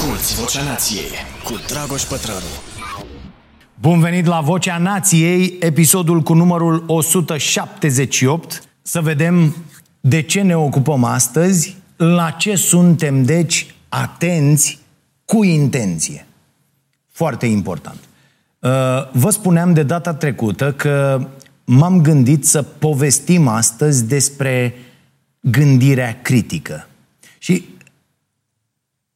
[0.00, 1.10] Asculți Vocea Nației
[1.44, 2.46] cu Dragoș Pătrălu.
[3.80, 8.62] Bun venit la Vocea Nației, episodul cu numărul 178.
[8.82, 9.56] Să vedem
[10.00, 14.78] de ce ne ocupăm astăzi, la ce suntem, deci, atenți
[15.24, 16.26] cu intenție.
[17.10, 17.98] Foarte important.
[18.58, 18.70] Uh,
[19.12, 21.26] vă spuneam de data trecută că
[21.64, 24.74] m-am gândit să povestim astăzi despre
[25.40, 26.88] gândirea critică.
[27.38, 27.64] Și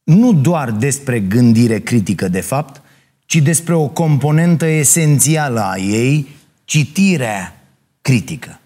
[0.05, 2.81] nu doar despre gândire critică, de fapt,
[3.25, 6.27] ci despre o componentă esențială a ei,
[6.65, 7.59] citirea
[8.01, 8.59] critică.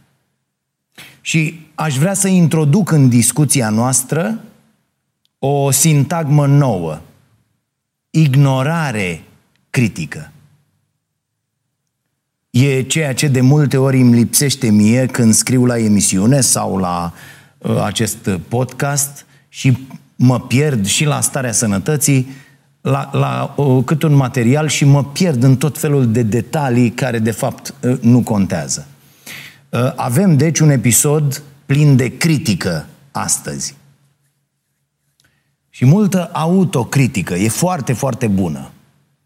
[1.22, 4.44] Și aș vrea să introduc în discuția noastră
[5.40, 7.02] o sintagmă nouă,
[8.10, 9.24] ignorare
[9.70, 10.32] critică.
[12.50, 17.14] E ceea ce de multe ori îmi lipsește mie când scriu la emisiune sau la
[17.58, 19.78] uh, acest podcast și
[20.22, 22.28] mă pierd și la starea sănătății,
[22.82, 27.20] la, la uh, cât un material și mă pierd în tot felul de detalii care
[27.20, 28.88] de fapt uh, nu contează.
[29.70, 33.76] Uh, avem deci un episod plin de critică astăzi.
[35.70, 37.34] Și multă autocritică.
[37.34, 38.72] E foarte, foarte bună.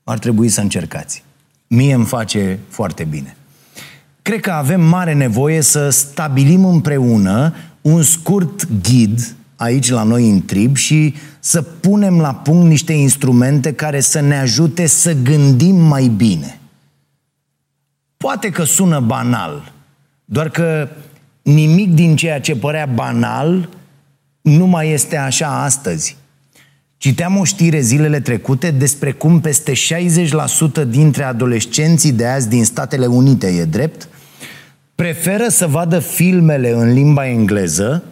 [0.04, 1.24] Ar trebui să încercați.
[1.68, 3.38] Mie îmi face foarte bine.
[4.22, 10.46] Cred că avem mare nevoie să stabilim împreună un scurt ghid aici la noi în
[10.46, 16.08] trib și să punem la punct niște instrumente care să ne ajute să gândim mai
[16.08, 16.60] bine.
[18.18, 19.74] Poate că sună banal,
[20.26, 20.90] doar că
[21.42, 23.70] nimic din ceea ce părea banal
[24.42, 26.18] nu mai este așa astăzi.
[26.98, 29.72] Citeam o știre zilele trecute despre cum peste
[30.86, 34.08] 60% dintre adolescenții de azi din Statele Unite, e drept,
[34.96, 38.04] preferă să vadă filmele în limba engleză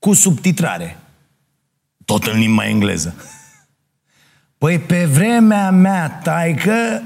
[0.00, 0.98] cu subtitrare.
[2.04, 3.14] Tot în limba engleză.
[4.58, 7.02] Păi pe vremea mea, taică,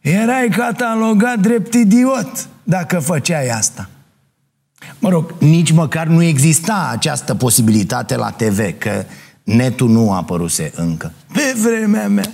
[0.00, 3.88] erai catalogat drept idiot dacă făceai asta.
[4.98, 9.04] Mă rog, nici măcar nu exista această posibilitate la TV, că
[9.42, 11.12] netul nu apăruse încă.
[11.32, 12.32] Pe vremea mea.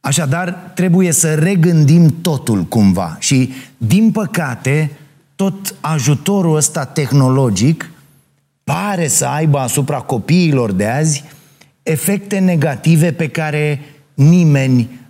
[0.00, 4.90] Așadar, trebuie să regândim totul cumva și, din păcate,
[5.36, 7.90] tot ajutorul ăsta tehnologic
[8.72, 11.24] pare să aibă asupra copiilor de azi
[11.82, 13.80] efecte negative pe care
[14.14, 15.00] nimeni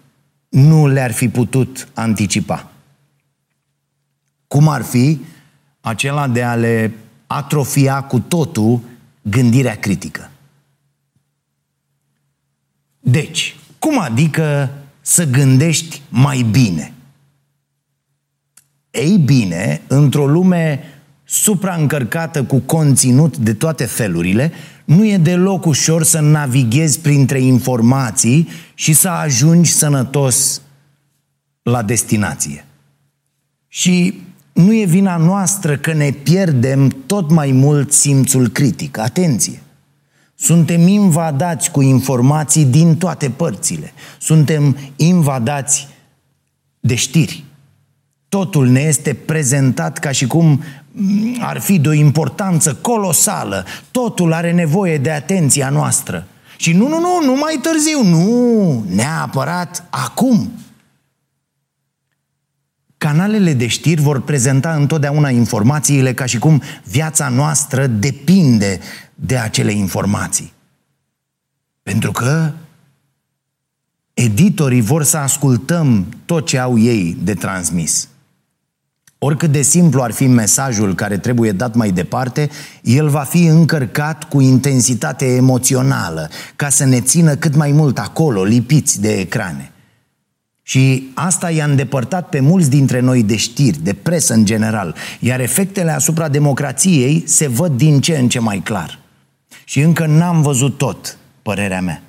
[0.49, 2.71] nu le-ar fi putut anticipa.
[4.47, 5.21] Cum ar fi
[5.81, 6.93] acela de a le
[7.27, 8.81] atrofia cu totul
[9.23, 10.31] gândirea critică.
[13.01, 14.71] Deci, cum adică
[15.01, 16.93] să gândești mai bine?
[18.91, 20.85] Ei bine, într-o lume
[21.31, 24.53] supraîncărcată cu conținut de toate felurile,
[24.85, 30.63] nu e deloc ușor să navighezi printre informații și să ajungi sănătos
[31.63, 32.65] la destinație.
[33.69, 34.21] Și
[34.53, 38.99] nu e vina noastră că ne pierdem tot mai mult simțul critic.
[38.99, 39.63] Atenție!
[40.35, 43.93] Suntem invadați cu informații din toate părțile.
[44.21, 45.89] Suntem invadați
[46.81, 47.45] de știri.
[48.29, 50.63] Totul ne este prezentat ca și cum
[51.41, 53.65] ar fi de o importanță colosală.
[53.91, 56.27] Totul are nevoie de atenția noastră.
[56.57, 60.53] Și nu, nu, nu, nu mai târziu, nu, neapărat acum.
[62.99, 68.81] Canalele de știri vor prezenta întotdeauna informațiile ca și cum viața noastră depinde
[69.15, 70.53] de acele informații.
[71.83, 72.53] Pentru că
[74.15, 78.09] editorii vor să ascultăm tot ce au ei de transmis.
[79.23, 82.51] Oricât de simplu ar fi mesajul care trebuie dat mai departe,
[82.83, 88.45] el va fi încărcat cu intensitate emoțională, ca să ne țină cât mai mult acolo,
[88.45, 89.73] lipiți de ecrane.
[90.63, 95.41] Și asta i-a îndepărtat pe mulți dintre noi de știri, de presă în general, iar
[95.41, 98.99] efectele asupra democrației se văd din ce în ce mai clar.
[99.65, 102.03] Și încă n-am văzut tot, părerea mea.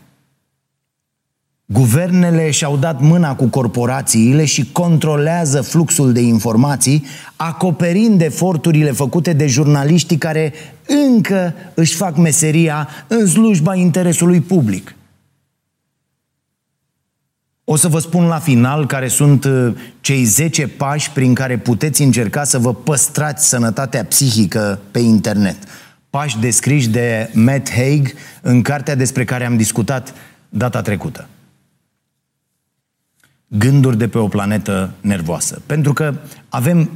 [1.71, 9.47] Guvernele și-au dat mâna cu corporațiile și controlează fluxul de informații, acoperind eforturile făcute de
[9.47, 10.53] jurnaliștii care
[11.07, 14.95] încă își fac meseria în slujba interesului public.
[17.63, 22.01] O să vă spun la final care sunt uh, cei 10 pași prin care puteți
[22.01, 25.57] încerca să vă păstrați sănătatea psihică pe internet.
[26.09, 30.13] Pași descriși de Matt Haig în cartea despre care am discutat
[30.49, 31.27] data trecută
[33.57, 35.61] gânduri de pe o planetă nervoasă.
[35.65, 36.13] Pentru că
[36.49, 36.89] avem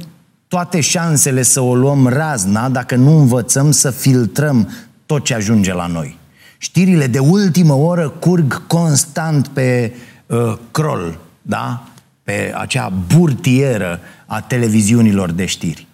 [0.48, 4.70] toate șansele să o luăm razna dacă nu învățăm să filtrăm
[5.06, 6.18] tot ce ajunge la noi.
[6.58, 9.92] Știrile de ultimă oră curg constant pe
[10.26, 11.86] uh, crol, da?
[12.22, 15.86] Pe acea burtieră a televiziunilor de știri.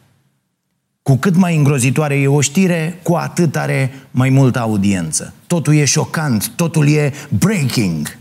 [1.02, 5.32] Cu cât mai îngrozitoare e o știre, cu atât are mai multă audiență.
[5.46, 8.18] Totul e șocant, totul e breaking.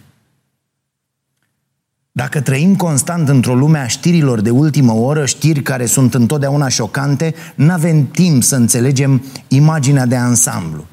[2.22, 7.34] Dacă trăim constant într-o lume a știrilor de ultimă oră, știri care sunt întotdeauna șocante,
[7.56, 10.86] nu avem timp să înțelegem imaginea de ansamblu.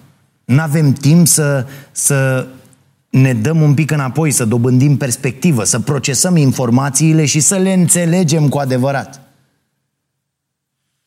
[0.45, 2.47] Nu avem timp să, să
[3.11, 8.49] ne dăm un pic înapoi, să dobândim perspectivă, să procesăm informațiile și să le înțelegem
[8.49, 9.21] cu adevărat.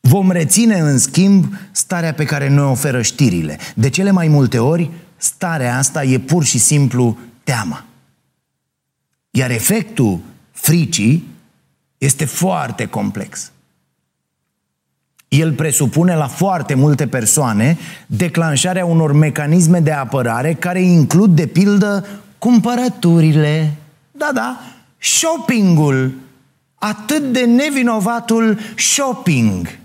[0.00, 3.58] Vom reține, în schimb, starea pe care ne oferă știrile.
[3.74, 7.84] De cele mai multe ori, starea asta e pur și simplu teama.
[9.34, 10.20] Iar efectul
[10.50, 11.28] fricii
[11.98, 13.52] este foarte complex.
[15.28, 22.06] El presupune la foarte multe persoane declanșarea unor mecanisme de apărare care includ, de pildă,
[22.38, 23.76] cumpărăturile.
[24.10, 24.60] Da, da,
[24.98, 26.12] shoppingul.
[26.74, 29.78] Atât de nevinovatul shopping.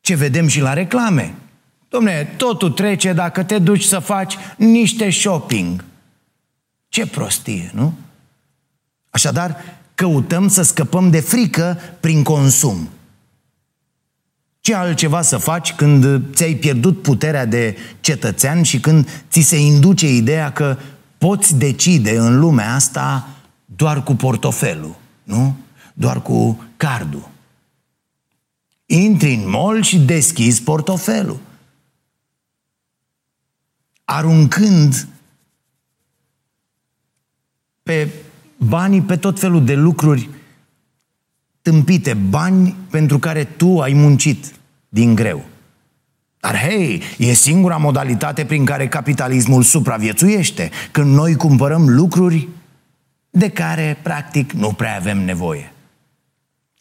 [0.00, 1.34] Ce vedem și la reclame.
[1.88, 5.84] Domne, totul trece dacă te duci să faci niște shopping.
[6.88, 7.94] Ce prostie, nu?
[9.10, 9.56] Așadar,
[9.94, 12.88] căutăm să scăpăm de frică prin consum.
[14.60, 20.14] Ce altceva să faci când ți-ai pierdut puterea de cetățean și când ți se induce
[20.14, 20.78] ideea că
[21.18, 23.28] poți decide în lumea asta
[23.64, 25.56] doar cu portofelul, nu?
[25.94, 27.28] Doar cu cardul.
[28.86, 31.38] Intri în mall și deschizi portofelul.
[34.04, 35.08] Aruncând
[37.88, 38.08] pe
[38.56, 40.28] banii pe tot felul de lucruri
[41.62, 44.54] tâmpite, bani pentru care tu ai muncit
[44.88, 45.44] din greu.
[46.40, 52.48] Dar hei, e singura modalitate prin care capitalismul supraviețuiește, când noi cumpărăm lucruri
[53.30, 55.72] de care, practic, nu prea avem nevoie.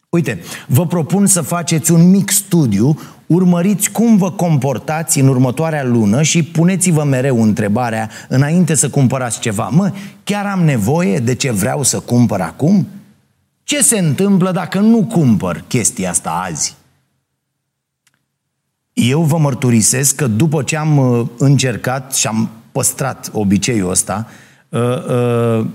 [0.09, 6.21] Uite, vă propun să faceți un mic studiu, urmăriți cum vă comportați în următoarea lună
[6.21, 9.67] și puneți-vă mereu întrebarea înainte să cumpărați ceva.
[9.67, 9.93] Mă,
[10.23, 12.87] chiar am nevoie de ce vreau să cumpăr acum?
[13.63, 16.75] Ce se întâmplă dacă nu cumpăr chestia asta azi?
[18.93, 24.27] Eu vă mărturisesc că după ce am uh, încercat și am păstrat obiceiul ăsta,
[24.69, 25.65] uh, uh,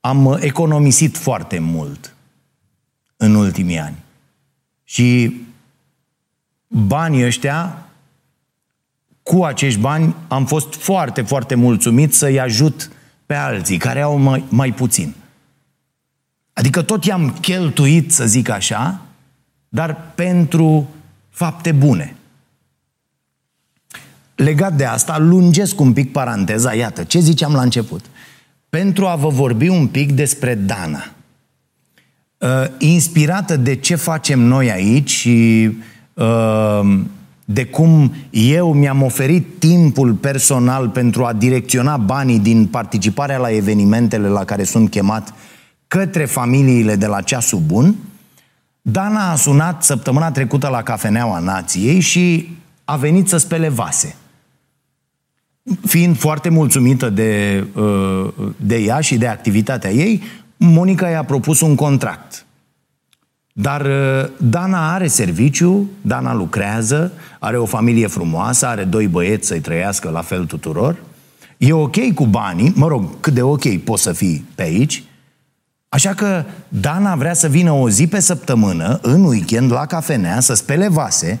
[0.00, 2.14] am economisit foarte mult
[3.16, 3.96] în ultimii ani.
[4.84, 5.40] Și
[6.70, 7.86] banii ăștia,
[9.22, 12.90] cu acești bani, am fost foarte, foarte mulțumit să-i ajut
[13.26, 15.14] pe alții care au mai, mai puțin.
[16.52, 19.00] Adică tot i-am cheltuit, să zic așa,
[19.68, 20.88] dar pentru
[21.28, 22.16] fapte bune.
[24.34, 28.04] Legat de asta, lungesc un pic paranteza, iată, ce ziceam la început.
[28.68, 31.04] Pentru a vă vorbi un pic despre Dana–
[32.40, 35.74] uh, inspirată de ce facem noi aici și uh,
[37.44, 44.28] de cum eu mi-am oferit timpul personal pentru a direcționa banii din participarea la evenimentele
[44.28, 45.34] la care sunt chemat
[45.88, 47.94] către familiile de la ceasul bun,
[48.82, 54.16] Dana a sunat săptămâna trecută la Cafeneaua Nației și a venit să spele vase.
[55.86, 60.22] Fiind foarte mulțumită de, uh, de ea și de activitatea ei,
[60.56, 62.46] Monica i-a propus un contract.
[63.52, 69.60] Dar uh, Dana are serviciu, Dana lucrează, are o familie frumoasă, are doi băieți să-i
[69.60, 70.96] trăiască la fel tuturor.
[71.56, 75.04] E ok cu banii, mă rog, cât de ok poți să fii pe aici.
[75.88, 80.54] Așa că Dana vrea să vină o zi pe săptămână, în weekend, la cafenea, să
[80.54, 81.40] spele vase,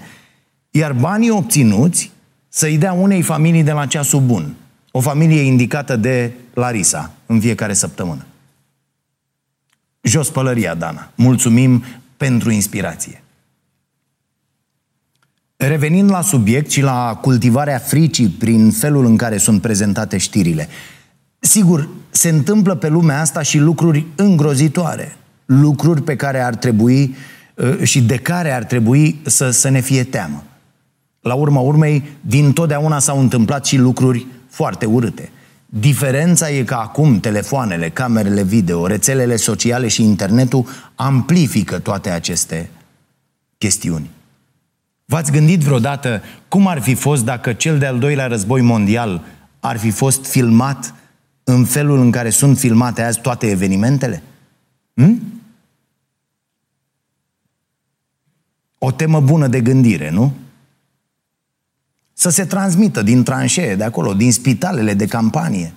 [0.70, 2.10] iar banii obținuți
[2.48, 4.54] să-i dea unei familii de la ceasul bun.
[4.90, 8.24] O familie indicată de Larisa în fiecare săptămână.
[10.00, 11.10] Jos pălăria, Dana.
[11.14, 11.84] Mulțumim
[12.20, 13.22] pentru inspirație.
[15.56, 20.68] Revenind la subiect și la cultivarea fricii prin felul în care sunt prezentate știrile.
[21.38, 25.16] Sigur, se întâmplă pe lumea asta și lucruri îngrozitoare.
[25.44, 27.14] Lucruri pe care ar trebui
[27.54, 30.44] uh, și de care ar trebui să, să ne fie teamă.
[31.20, 35.30] La urma urmei, din totdeauna s-au întâmplat și lucruri foarte urâte.
[35.72, 42.70] Diferența e că acum telefoanele, camerele video, rețelele sociale și internetul amplifică toate aceste
[43.58, 44.10] chestiuni.
[45.04, 49.22] V-ați gândit vreodată cum ar fi fost dacă cel de-al doilea război mondial
[49.60, 50.94] ar fi fost filmat
[51.44, 54.22] în felul în care sunt filmate azi toate evenimentele?
[54.94, 55.42] Hm?
[58.78, 60.32] O temă bună de gândire, nu?
[62.20, 65.72] Să se transmită din tranșee de acolo, din spitalele de campanie.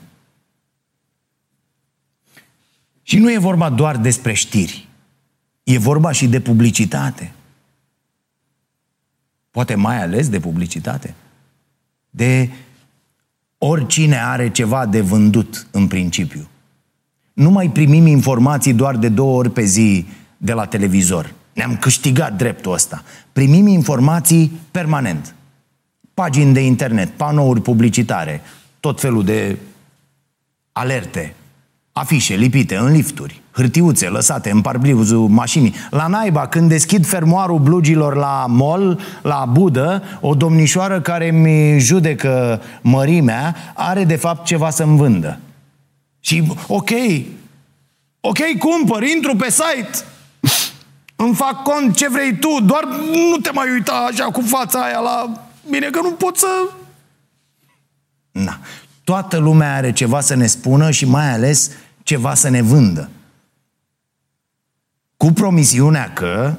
[3.01, 4.87] Și nu e vorba doar despre știri.
[5.63, 7.31] E vorba și de publicitate.
[9.51, 11.15] Poate mai ales de publicitate.
[12.09, 12.49] De
[13.57, 16.47] oricine are ceva de vândut în principiu.
[17.33, 20.05] Nu mai primim informații doar de două ori pe zi
[20.37, 21.33] de la televizor.
[21.53, 23.03] Ne-am câștigat dreptul ăsta.
[23.33, 25.35] Primim informații permanent.
[26.13, 28.41] Pagini de internet, panouri publicitare,
[28.79, 29.57] tot felul de
[30.71, 31.35] alerte,
[31.91, 35.73] afișe lipite în lifturi, hârtiuțe lăsate în parbrivuzul mașinii.
[35.89, 42.61] La naiba, când deschid fermoarul blugilor la mall, la budă, o domnișoară care mi judecă
[42.81, 45.39] mărimea are de fapt ceva să-mi vândă.
[46.19, 46.89] Și ok,
[48.19, 50.05] ok, cumpăr, intru pe site,
[51.15, 54.99] îmi fac cont ce vrei tu, doar nu te mai uita așa cu fața aia
[54.99, 56.47] la mine, că nu pot să...
[58.31, 58.59] Na.
[59.03, 61.71] Toată lumea are ceva să ne spună și mai ales
[62.03, 63.09] ceva să ne vândă.
[65.17, 66.55] Cu promisiunea că,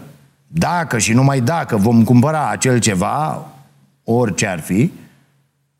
[0.46, 3.46] dacă și numai dacă vom cumpăra acel ceva,
[4.04, 4.92] orice ar fi,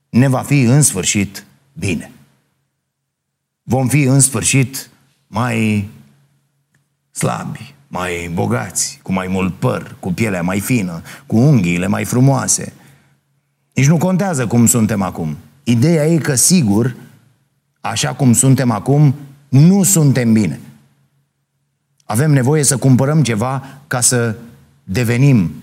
[0.09, 2.13] ne va fi în sfârșit bine.
[3.63, 4.91] Vom fi în sfârșit
[5.27, 5.89] mai
[7.11, 12.73] slabi, mai bogați, cu mai mult păr, cu pielea mai fină, cu unghiile mai frumoase.
[13.75, 15.37] Nici nu contează cum suntem acum.
[15.65, 16.97] Ideea e că, sigur,
[17.81, 19.15] așa cum suntem acum,
[19.49, 20.61] nu suntem bine.
[22.05, 24.35] Avem nevoie să cumpărăm ceva ca să
[24.85, 25.55] devenim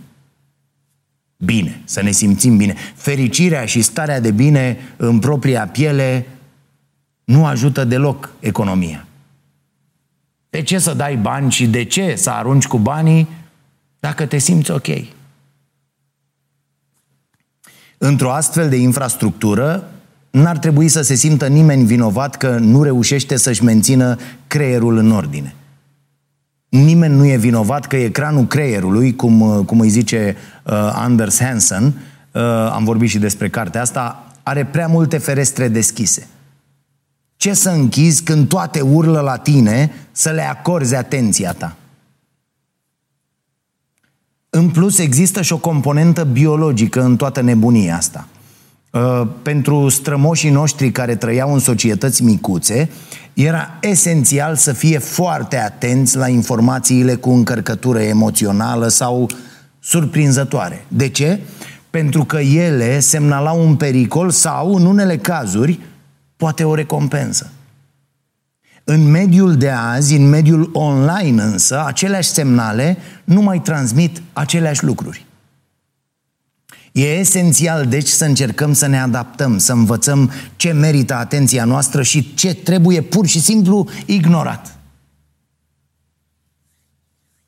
[1.38, 2.76] bine, să ne simțim bine.
[2.96, 6.28] Fericirea și starea de bine în propria piele
[7.24, 9.06] nu ajută deloc economia.
[10.50, 13.28] De ce să dai bani și de ce să arunci cu banii
[14.00, 14.88] dacă te simți ok?
[18.04, 19.84] Într-o astfel de infrastructură,
[20.32, 24.18] n-ar trebui să se simtă nimeni vinovat că nu reușește să-și mențină
[24.48, 25.56] creierul în ordine.
[26.70, 31.86] Nimeni nu e vinovat că ecranul creierului, cum, cum îi zice uh, Anders Hansen,
[32.32, 32.42] uh,
[32.74, 36.28] am vorbit și despre cartea asta, are prea multe ferestre deschise.
[37.36, 41.76] Ce să închizi când toate urlă la tine să le acorzi atenția ta?
[44.54, 48.28] În plus, există și o componentă biologică în toată nebunia asta.
[48.92, 52.90] Uh, pentru strămoșii noștri care trăiau în societăți micuțe,
[53.34, 59.30] era esențial să fie foarte atenți la informațiile cu încărcătură emoțională sau
[59.80, 60.86] surprinzătoare.
[60.88, 61.40] De ce?
[61.90, 65.80] Pentru că ele semnalau un pericol sau, în unele cazuri,
[66.36, 67.50] poate o recompensă.
[68.84, 75.26] În mediul de azi, în mediul online însă, aceleași semnale nu mai transmit aceleași lucruri.
[76.92, 82.34] E esențial, deci, să încercăm să ne adaptăm, să învățăm ce merită atenția noastră și
[82.34, 84.80] ce trebuie pur și simplu ignorat.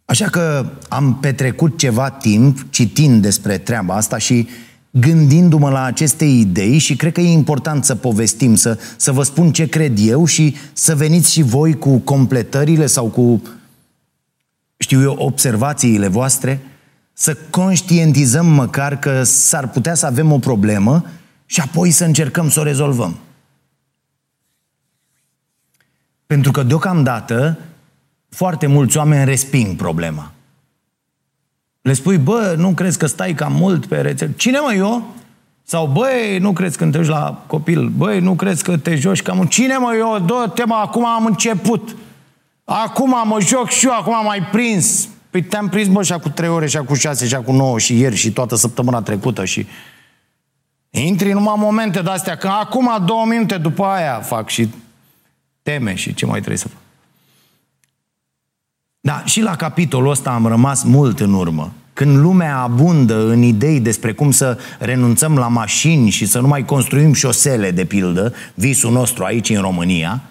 [0.05, 4.47] Așa că am petrecut ceva timp citind despre treaba asta și
[4.99, 9.51] gândindu-mă la aceste idei și cred că e important să povestim, să, să vă spun
[9.51, 13.41] ce cred eu și să veniți și voi cu completările sau cu,
[14.77, 16.59] știu eu, observațiile voastre–
[17.13, 21.05] să conștientizăm măcar că s-ar putea să avem o problemă
[21.45, 23.17] și apoi să încercăm să o rezolvăm.
[26.25, 27.59] Pentru că deocamdată
[28.29, 30.31] foarte mulți oameni resping problema.
[31.83, 34.33] Le spui, bă, nu crezi că stai cam mult pe rețel?
[34.35, 35.13] Cine mă, eu?
[35.63, 37.87] Sau, băi, nu crezi că te joci la copil?
[37.87, 39.49] Băi, nu crezi că te joci cam mult?
[39.49, 40.19] Cine mă, eu?
[40.25, 41.95] Dă-te, mă, acum am început.
[42.63, 45.07] Acum mă joc și eu, acum am mai prins.
[45.29, 47.99] Păi te-am prins, bă, și cu trei ore, și cu șase, și cu nouă, și
[47.99, 49.67] ieri, și toată săptămâna trecută, și...
[50.89, 54.69] Intri numai momente de-astea, că acum două minute după aia fac și
[55.63, 56.82] teme și ce mai trebuie să fac.
[59.05, 61.73] Da, și la capitolul ăsta am rămas mult în urmă.
[61.93, 66.65] Când lumea abundă în idei despre cum să renunțăm la mașini și să nu mai
[66.65, 70.21] construim șosele, de pildă, visul nostru aici în România,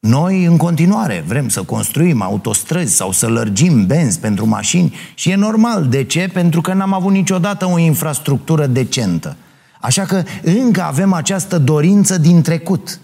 [0.00, 5.34] noi, în continuare, vrem să construim autostrăzi sau să lărgim benzi pentru mașini și e
[5.34, 5.86] normal.
[5.86, 6.30] De ce?
[6.32, 9.36] Pentru că n-am avut niciodată o infrastructură decentă.
[9.80, 13.00] Așa că încă avem această dorință din trecut.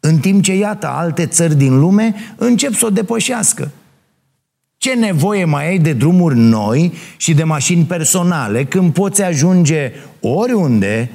[0.00, 3.70] În timp ce, iată, alte țări din lume încep să o depășească.
[4.76, 11.10] Ce nevoie mai ai de drumuri noi și de mașini personale când poți ajunge oriunde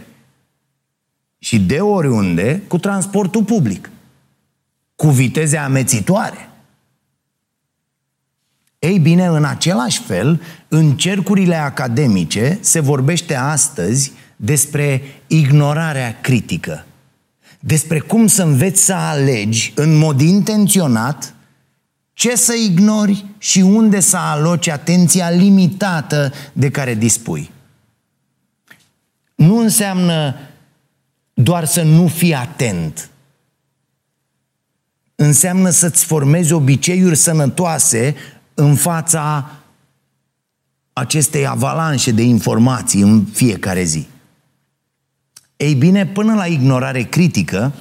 [1.39, 3.89] și de oriunde cu transportul public?
[4.95, 6.49] cu viteze amețitoare.
[8.79, 16.85] Ei bine, în același fel, în cercurile academice se vorbește astăzi despre ignorarea critică.
[17.67, 21.33] Despre cum să înveți să alegi în mod intenționat
[22.13, 27.51] ce să ignori și unde să aloci atenția limitată de care dispui.
[29.35, 30.35] Nu înseamnă
[31.33, 33.09] doar să nu fii atent.
[35.15, 38.15] Înseamnă să-ți formezi obiceiuri sănătoase
[38.53, 39.51] în fața
[40.93, 44.07] acestei avalanșe de informații în fiecare zi.
[45.57, 47.73] Ei bine, până la ignorare critică,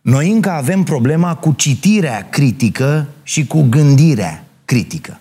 [0.00, 5.20] noi încă avem problema cu citirea critică și cu gândirea critică.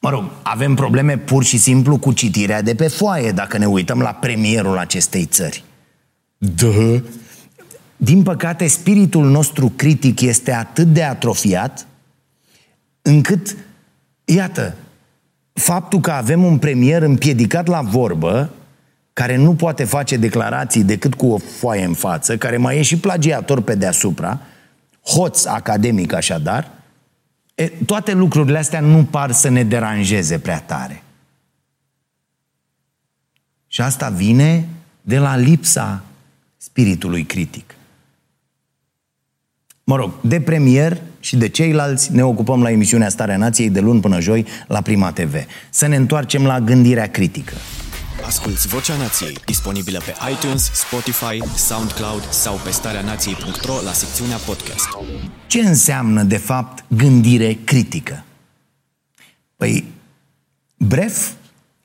[0.00, 4.00] Mă rog, avem probleme pur și simplu cu citirea de pe foaie, dacă ne uităm
[4.00, 5.64] la premierul acestei țări.
[6.38, 7.00] Da.
[7.96, 11.86] Din păcate, spiritul nostru critic este atât de atrofiat
[13.02, 13.56] încât,
[14.24, 14.76] iată,
[15.52, 18.50] faptul că avem un premier împiedicat la vorbă,
[19.18, 22.98] care nu poate face declarații decât cu o foaie în față, care mai e și
[22.98, 24.40] plagiator pe deasupra,
[25.04, 26.70] hoț academic așadar,
[27.54, 31.02] e, toate lucrurile astea nu par să ne deranjeze prea tare.
[33.66, 34.68] Și asta vine
[35.00, 36.04] de la lipsa
[36.56, 37.74] spiritului critic.
[39.84, 44.00] Mă rog, de premier și de ceilalți ne ocupăm la emisiunea Starea Nației de luni
[44.00, 45.34] până joi la Prima TV.
[45.70, 47.54] Să ne întoarcem la gândirea critică.
[48.28, 54.88] Asculți Vocea Nației, disponibilă pe iTunes, Spotify, SoundCloud sau pe starea nației.ro la secțiunea podcast.
[55.46, 58.24] Ce înseamnă, de fapt, gândire critică?
[59.56, 59.84] Păi,
[60.76, 61.28] bref,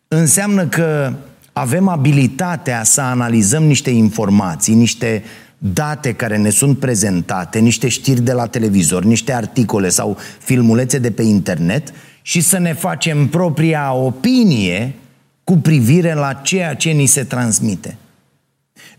[0.08, 1.14] înseamnă că
[1.54, 5.24] avem abilitatea să analizăm niște informații, niște
[5.58, 11.12] date care ne sunt prezentate, niște știri de la televizor, niște articole sau filmulețe de
[11.12, 14.96] pe internet și să ne facem propria opinie
[15.44, 17.98] cu privire la ceea ce ni se transmite.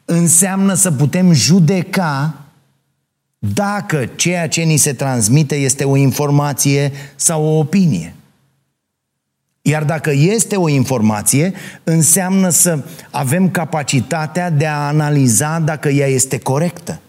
[0.04, 2.44] Înseamnă să putem judeca
[3.38, 8.14] dacă ceea ce ni se transmite este o informație sau o opinie.
[9.62, 11.52] Iar dacă este o informație,
[11.84, 17.00] înseamnă să avem capacitatea de a analiza dacă ea este corectă.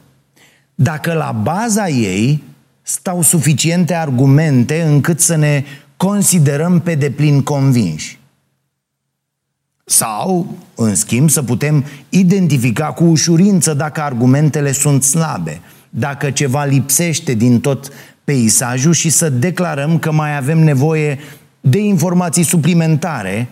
[0.75, 2.43] Dacă la baza ei
[2.81, 5.63] stau suficiente argumente încât să ne
[5.97, 8.19] considerăm pe deplin convinși.
[9.87, 17.33] Sau, în schimb, să putem identifica cu ușurință dacă argumentele sunt slabe, dacă ceva lipsește
[17.33, 17.91] din tot
[18.23, 21.19] peisajul și să declarăm că mai avem nevoie
[21.61, 23.49] de informații suplimentare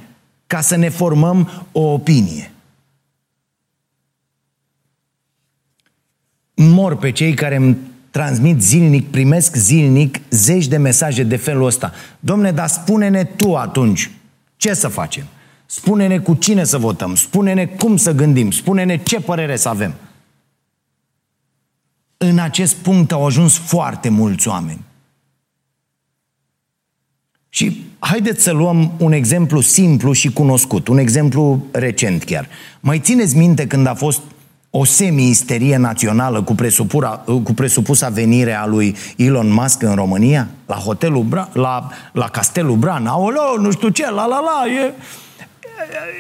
[0.47, 2.51] ca să ne formăm o opinie.
[6.55, 7.77] Mor pe cei care îmi
[8.09, 11.91] transmit zilnic, primesc zilnic zeci de mesaje de felul ăsta.
[12.19, 14.11] Domne, dar spune-ne tu atunci
[14.55, 15.25] ce să facem.
[15.65, 19.93] Spune-ne cu cine să votăm, spune-ne cum să gândim, spune-ne ce părere să avem.
[22.17, 24.81] În acest punct au ajuns foarte mulți oameni.
[27.49, 32.47] Și haideți să luăm un exemplu simplu și cunoscut, un exemplu recent chiar.
[32.79, 34.21] Mai țineți minte când a fost
[34.69, 36.55] o semi-isterie națională cu,
[37.43, 40.47] cu presupusa venire a lui Elon Musk în România?
[40.65, 44.93] La hotelul Bra- la, la Castelul Bran, aoleo, nu știu ce, la la la, e...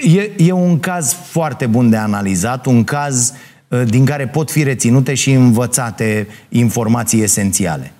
[0.01, 3.33] E, e un caz foarte bun de analizat, un caz
[3.67, 7.91] uh, din care pot fi reținute și învățate informații esențiale.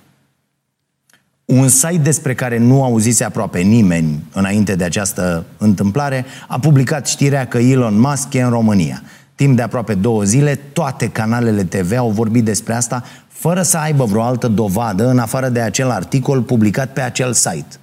[1.44, 7.46] Un site despre care nu auzise aproape nimeni înainte de această întâmplare a publicat știrea
[7.46, 9.02] că Elon Musk e în România.
[9.34, 14.04] Timp de aproape două zile, toate canalele TV au vorbit despre asta fără să aibă
[14.04, 17.76] vreo altă dovadă în afară de acel articol publicat pe acel site.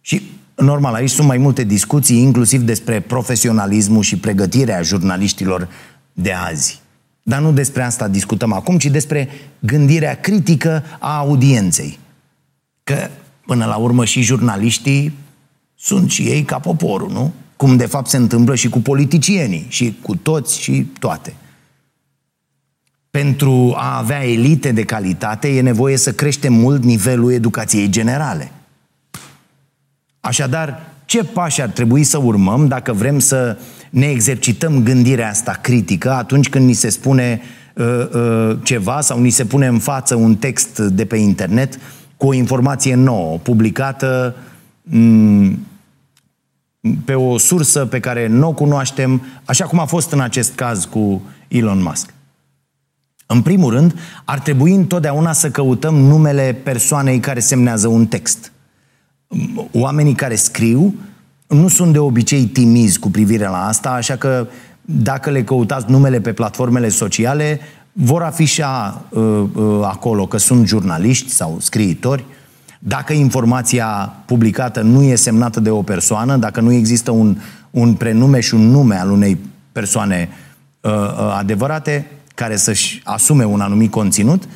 [0.00, 5.68] Și normal, aici sunt mai multe discuții, inclusiv despre profesionalismul și pregătirea jurnaliștilor
[6.12, 6.80] de azi.
[7.22, 11.98] Dar nu despre asta discutăm acum, ci despre gândirea critică a audienței.
[12.84, 13.08] Că,
[13.46, 15.14] până la urmă, și jurnaliștii
[15.76, 17.32] sunt și ei ca poporul, nu?
[17.56, 21.34] Cum de fapt se întâmplă și cu politicienii, și cu toți și toate.
[23.10, 28.52] Pentru a avea elite de calitate e nevoie să creștem mult nivelul educației generale.
[30.20, 33.58] Așadar, ce pași ar trebui să urmăm dacă vrem să
[33.90, 37.40] ne exercităm gândirea asta critică atunci când ni se spune
[37.74, 41.78] uh, uh, ceva sau ni se pune în față un text de pe internet
[42.16, 44.36] cu o informație nouă, publicată
[44.82, 45.66] mm,
[47.04, 50.84] pe o sursă pe care nu o cunoaștem, așa cum a fost în acest caz
[50.84, 52.14] cu Elon Musk.
[53.26, 58.52] În primul rând, ar trebui întotdeauna să căutăm numele persoanei care semnează un text.
[59.72, 60.94] Oamenii care scriu
[61.46, 64.48] nu sunt de obicei timizi cu privire la asta, așa că
[64.80, 67.60] dacă le căutați numele pe platformele sociale,
[67.92, 72.24] vor afișa uh, uh, acolo că sunt jurnaliști sau scriitori.
[72.78, 77.36] Dacă informația publicată nu e semnată de o persoană, dacă nu există un,
[77.70, 79.38] un prenume și un nume al unei
[79.72, 80.28] persoane
[80.80, 84.48] uh, uh, adevărate care să-și asume un anumit conținut,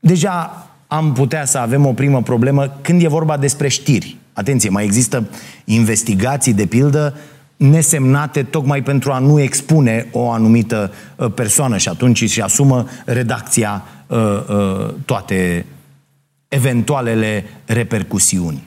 [0.00, 4.16] deja am putea să avem o primă problemă când e vorba despre știri.
[4.32, 5.28] Atenție, mai există
[5.64, 7.14] investigații, de pildă,
[7.56, 13.84] nesemnate tocmai pentru a nu expune o anumită uh, persoană și atunci își asumă redacția
[14.06, 15.66] uh, uh, toate
[16.48, 18.66] eventualele repercusiuni.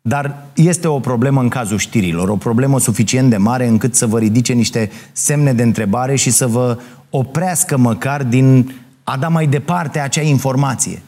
[0.00, 4.18] Dar este o problemă în cazul știrilor, o problemă suficient de mare încât să vă
[4.18, 6.78] ridice niște semne de întrebare și să vă
[7.10, 11.02] oprească măcar din a da mai departe acea informație.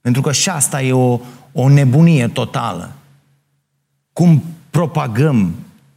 [0.00, 1.20] Pentru că și asta e o,
[1.52, 2.92] o nebunie totală.
[4.12, 5.54] Cum propagăm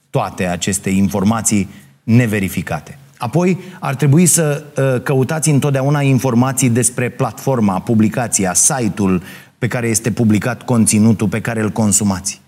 [0.09, 1.69] toate aceste informații
[2.03, 2.97] neverificate?
[3.17, 9.23] Apoi, ar trebui să uh, căutați întotdeauna informații despre platforma, publicația, site-ul
[9.57, 12.40] pe care este publicat conținutul pe care îl consumați.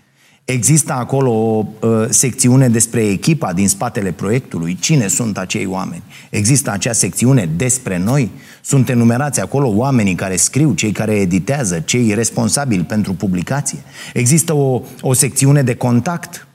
[0.44, 6.02] Există acolo o uh, secțiune despre echipa din spatele proiectului, cine sunt acei oameni.
[6.30, 8.30] Există acea secțiune despre noi,
[8.62, 13.78] sunt enumerați acolo oamenii care scriu, cei care editează, cei responsabili pentru publicație.
[14.12, 16.46] Există o, o secțiune de contact,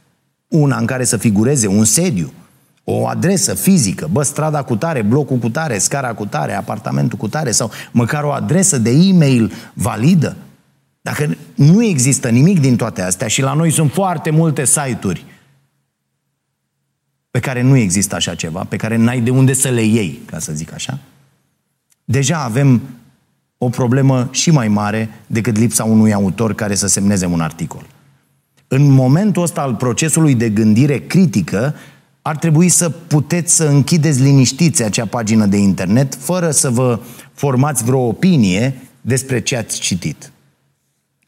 [0.48, 2.34] una în care să figureze un sediu,
[2.84, 7.28] o adresă fizică, bă, strada cu tare, blocul cu tare, scara cu tare, apartamentul cu
[7.28, 10.36] tare sau măcar o adresă de e-mail validă.
[11.10, 15.26] Dacă nu există nimic din toate astea și la noi sunt foarte multe site-uri
[17.32, 20.40] pe care nu există așa ceva, pe care n-ai de unde să le iei, ca
[20.40, 21.00] să zic așa,
[22.06, 22.82] deja avem
[23.58, 27.86] o problemă și mai mare decât lipsa unui autor care să semneze un articol.
[28.68, 31.76] În momentul ăsta al procesului de gândire critică,
[32.22, 37.00] ar trebui să puteți să închideți liniștiți acea pagină de internet fără să vă
[37.34, 40.32] formați vreo opinie despre ce ați citit.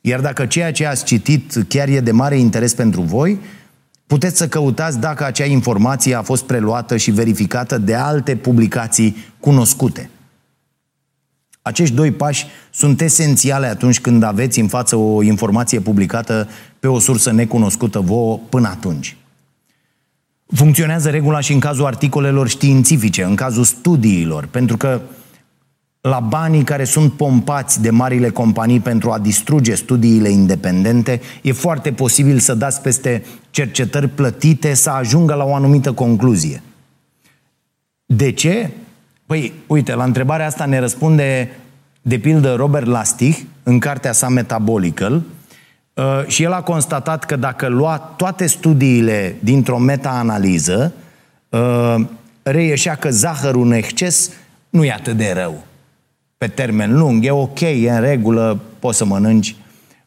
[0.01, 3.39] Iar dacă ceea ce ați citit chiar e de mare interes pentru voi,
[4.07, 10.09] puteți să căutați dacă acea informație a fost preluată și verificată de alte publicații cunoscute.
[11.61, 16.47] Acești doi pași sunt esențiale atunci când aveți în față o informație publicată
[16.79, 19.15] pe o sursă necunoscută vouă până atunci.
[20.47, 25.01] Funcționează regula și în cazul articolelor științifice, în cazul studiilor, pentru că
[26.01, 31.91] la banii care sunt pompați de marile companii pentru a distruge studiile independente, e foarte
[31.91, 36.61] posibil să dați peste cercetări plătite să ajungă la o anumită concluzie.
[38.05, 38.69] De ce?
[39.25, 41.49] Păi, uite, la întrebarea asta ne răspunde,
[42.01, 45.23] de pildă, Robert Lastig, în cartea sa Metabolical,
[45.93, 50.93] uh, și el a constatat că dacă lua toate studiile dintr-o meta-analiză,
[51.49, 51.95] uh,
[52.43, 54.31] reieșea că zahărul în exces
[54.69, 55.69] nu e atât de rău
[56.41, 59.56] pe termen lung, e ok, e în regulă, poți să mănânci.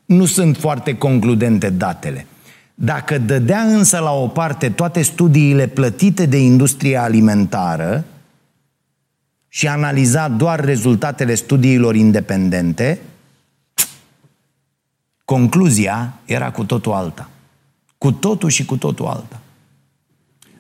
[0.05, 2.27] Nu sunt foarte concludente datele.
[2.75, 8.05] Dacă dădea însă la o parte toate studiile plătite de industria alimentară
[9.49, 13.01] și analiza doar rezultatele studiilor independente,
[15.25, 17.29] concluzia era cu totul alta.
[17.99, 19.41] Cu totul și cu totul alta.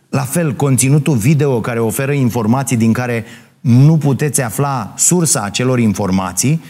[0.08, 3.24] La fel, conținutul video care oferă informații din care
[3.64, 6.62] nu puteți afla sursa acelor informații,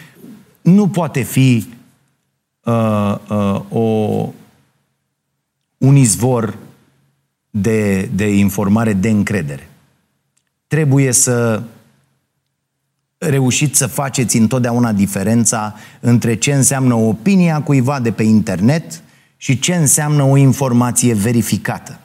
[0.61, 1.67] nu poate fi
[2.65, 4.29] uh, uh, o,
[5.79, 6.57] un izvor
[7.51, 9.69] de, de informare de încredere.
[10.67, 11.63] Trebuie să
[13.19, 19.03] reușiți să faceți întotdeauna diferența între ce înseamnă opinia cuiva de pe internet
[19.37, 21.99] și ce înseamnă o informație verificată.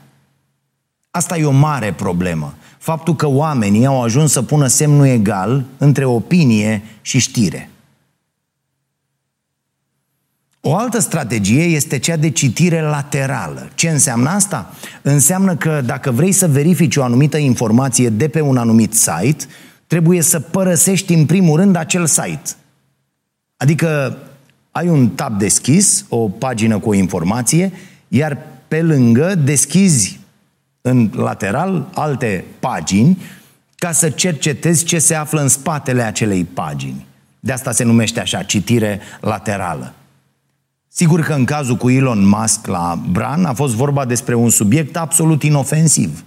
[1.12, 6.06] Asta e o mare problemă faptul că oamenii au ajuns să pună semnul egal între
[6.06, 7.70] opinie și știre.
[10.62, 13.70] O altă strategie este cea de citire laterală.
[13.76, 14.74] Ce înseamnă asta?
[15.02, 19.46] Înseamnă că dacă vrei să verifici o anumită informație de pe un anumit site,
[19.88, 22.50] trebuie să părăsești în primul rând acel site.
[23.58, 24.18] Adică
[24.72, 27.72] ai un tab deschis, o pagină cu o informație,
[28.08, 28.38] iar
[28.68, 30.19] pe lângă deschizi
[30.90, 33.22] în lateral alte pagini
[33.76, 37.06] ca să cercetezi ce se află în spatele acelei pagini.
[37.40, 39.94] De asta se numește așa, citire laterală.
[40.88, 44.98] Sigur că în cazul cu Elon Musk la Bran a fost vorba despre un subiect
[44.98, 46.24] absolut inofensiv.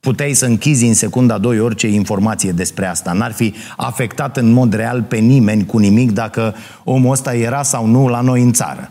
[0.00, 3.12] puteai să închizi în secunda 2 orice informație despre asta.
[3.12, 6.54] N-ar fi afectat în mod real pe nimeni cu nimic dacă
[6.84, 8.90] omul ăsta era sau nu la noi în țară.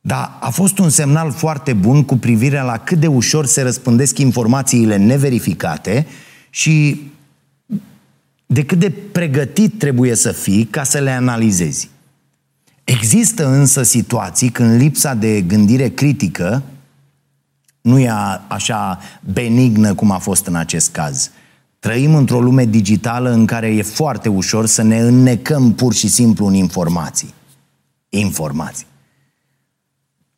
[0.00, 4.18] Dar a fost un semnal foarte bun cu privire la cât de ușor se răspândesc
[4.18, 6.06] informațiile neverificate
[6.50, 7.02] și
[8.46, 11.90] de cât de pregătit trebuie să fii ca să le analizezi.
[12.84, 16.62] Există însă situații când lipsa de gândire critică
[17.80, 18.12] nu e
[18.48, 19.00] așa
[19.32, 21.30] benignă cum a fost în acest caz.
[21.78, 26.46] Trăim într-o lume digitală în care e foarte ușor să ne înnecăm pur și simplu
[26.46, 27.34] în informații.
[28.08, 28.86] Informații.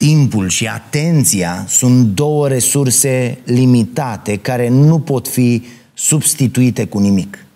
[0.06, 5.62] Timpul și atenția sunt două resurse limitate care nu pot fi
[5.94, 7.46] substituite cu nimic.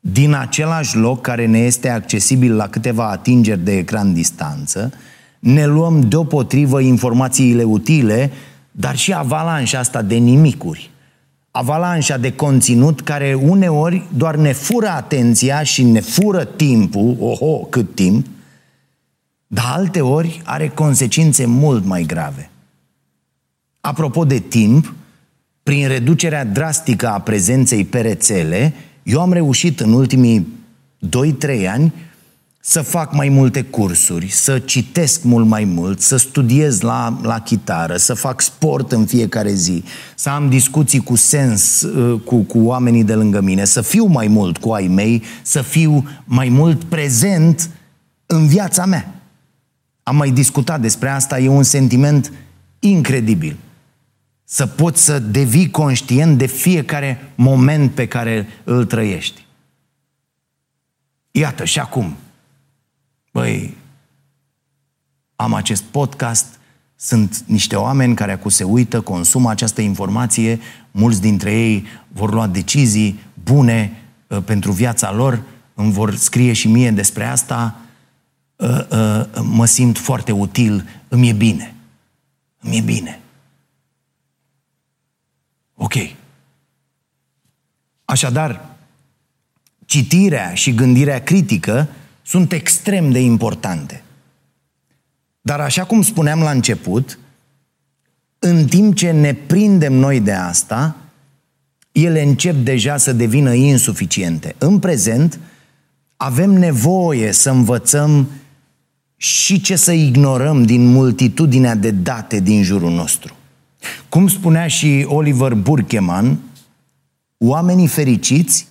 [0.00, 4.92] Din același loc care ne este accesibil la câteva atingeri de ecran distanță,
[5.38, 8.30] ne luăm deopotrivă informațiile utile,
[8.70, 10.90] dar și avalanșa asta de nimicuri.
[11.50, 17.94] Avalanșa de conținut care uneori doar ne fură atenția și ne fură timpul, oho, cât
[17.94, 18.26] timp,
[19.52, 22.50] dar alte ori are consecințe mult mai grave.
[23.80, 24.94] Apropo de timp,
[25.62, 30.46] prin reducerea drastică a prezenței pe rețele, eu am reușit în ultimii
[31.62, 31.92] 2-3 ani
[32.60, 37.96] să fac mai multe cursuri, să citesc mult mai mult, să studiez la, la chitară,
[37.96, 39.84] să fac sport în fiecare zi,
[40.14, 44.26] să am discuții cu sens uh, cu, cu oamenii de lângă mine, să fiu mai
[44.26, 47.70] mult cu ai mei, să fiu mai mult prezent
[48.26, 49.19] în viața mea.
[50.02, 52.32] Am mai discutat despre asta, e un sentiment
[52.78, 53.56] incredibil.
[54.44, 59.46] Să poți să devii conștient de fiecare moment pe care îl trăiești.
[61.30, 62.16] Iată, și acum,
[63.32, 63.76] băi,
[65.36, 66.58] am acest podcast,
[66.96, 70.60] sunt niște oameni care acum se uită, consumă această informație,
[70.90, 75.42] mulți dintre ei vor lua decizii bune uh, pentru viața lor,
[75.74, 77.80] îmi vor scrie și mie despre asta,
[78.60, 81.74] uh, uh, mă simt foarte util, îmi e bine.
[82.60, 83.20] Îmi e bine.
[85.74, 85.94] Ok.
[88.04, 88.76] Așadar,
[89.84, 91.88] citirea și gândirea critică
[92.22, 94.02] sunt extrem de importante.
[95.40, 97.18] Dar așa cum spuneam la început,
[98.38, 100.96] în timp ce ne prindem noi de asta,
[101.92, 104.54] ele încep deja să devină insuficiente.
[104.58, 105.40] În prezent,
[106.16, 108.28] avem nevoie să învățăm
[109.22, 113.36] și ce să ignorăm din multitudinea de date din jurul nostru.
[114.08, 116.38] Cum spunea și Oliver Burkeman,
[117.38, 118.66] oamenii fericiți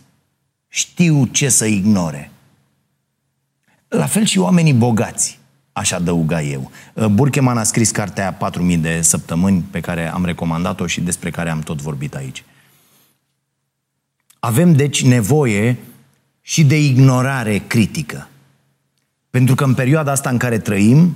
[0.67, 2.31] știu ce să ignore.
[3.87, 5.39] La fel și oamenii bogați,
[5.71, 6.71] aș adăuga eu.
[7.11, 11.59] Burkeman a scris cartea 4000 de săptămâni pe care am recomandat-o și despre care am
[11.59, 12.43] tot vorbit aici.
[14.39, 15.77] Avem deci nevoie
[16.41, 18.29] și de ignorare critică.
[19.29, 21.15] Pentru că în perioada asta în care trăim,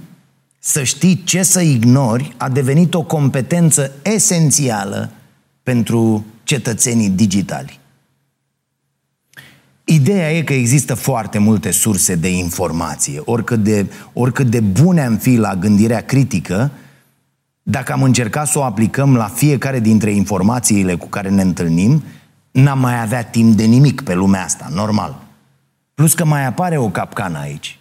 [0.59, 5.11] să știi ce să ignori a devenit o competență esențială
[5.63, 7.79] pentru cetățenii digitali.
[9.83, 15.17] Ideea e că există foarte multe surse de informație, oricât de, oricât de bune am
[15.17, 16.71] fi la gândirea critică,
[17.63, 22.03] dacă am încercat să o aplicăm la fiecare dintre informațiile cu care ne întâlnim,
[22.51, 25.21] n-am mai avea timp de nimic pe lumea asta, normal.
[25.93, 27.79] Plus că mai apare o capcană aici.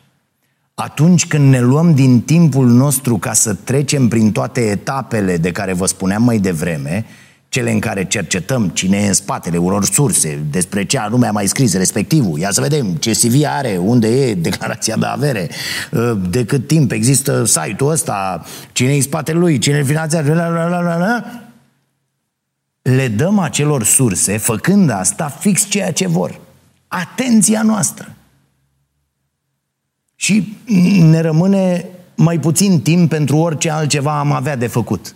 [0.74, 5.72] Atunci când ne luăm din timpul nostru ca să trecem prin toate etapele de care
[5.72, 7.06] vă spuneam mai devreme,
[7.48, 11.46] cele în care cercetăm cine e în spatele unor surse, despre ce anume a mai
[11.46, 15.50] scris respectivul, ia să vedem ce CV are, unde e declarația de avere,
[15.92, 20.32] ă, de cât timp există site-ul ăsta, cine e în spatele lui, cine îl finanțează,
[20.32, 21.24] la, la, la, la, la.
[22.82, 26.40] le dăm acelor surse, făcând asta, fix ceea ce vor.
[26.88, 28.16] Atenția noastră.
[30.22, 30.56] Și
[31.00, 35.14] ne rămâne mai puțin timp pentru orice altceva am avea de făcut.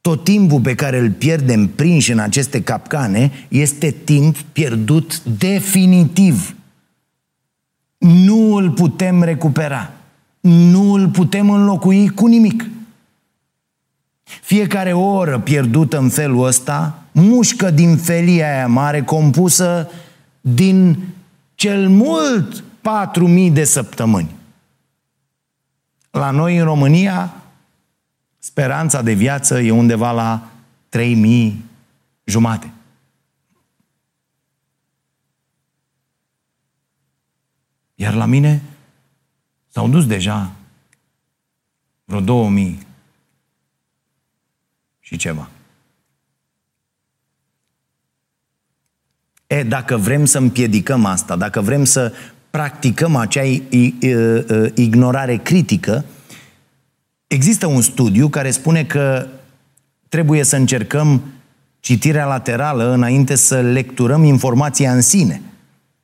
[0.00, 6.54] Tot timpul pe care îl pierdem prinși în aceste capcane este timp pierdut definitiv.
[7.98, 9.92] Nu îl putem recupera.
[10.40, 12.64] Nu îl putem înlocui cu nimic.
[14.22, 19.90] Fiecare oră pierdută în felul ăsta mușcă din felia aia mare compusă
[20.40, 20.98] din
[21.54, 24.34] cel mult 4.000 de săptămâni.
[26.10, 27.34] La noi în România
[28.38, 30.48] speranța de viață e undeva la
[30.96, 31.52] 3.000
[32.24, 32.72] jumate.
[37.94, 38.62] Iar la mine
[39.68, 40.52] s-au dus deja
[42.04, 42.86] vreo 2000.
[45.04, 45.48] și ceva.
[49.46, 52.14] E, dacă vrem să împiedicăm asta, dacă vrem să
[52.54, 53.42] practicăm acea
[54.74, 56.04] ignorare critică,
[57.26, 59.26] există un studiu care spune că
[60.08, 61.22] trebuie să încercăm
[61.80, 65.40] citirea laterală înainte să lecturăm informația în sine.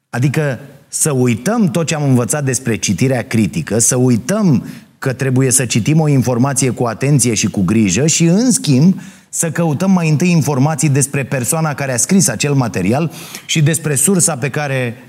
[0.08, 0.58] Adică
[0.88, 4.66] să uităm tot ce am învățat despre citirea critică, să uităm
[4.98, 9.50] că trebuie să citim o informație cu atenție și cu grijă și, în schimb, să
[9.50, 13.10] căutăm mai întâi informații despre persoana care a scris acel material
[13.46, 15.08] și despre sursa pe care uh,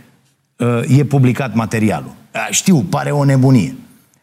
[0.88, 2.12] e publicat materialul.
[2.50, 3.76] Știu, pare o nebunie.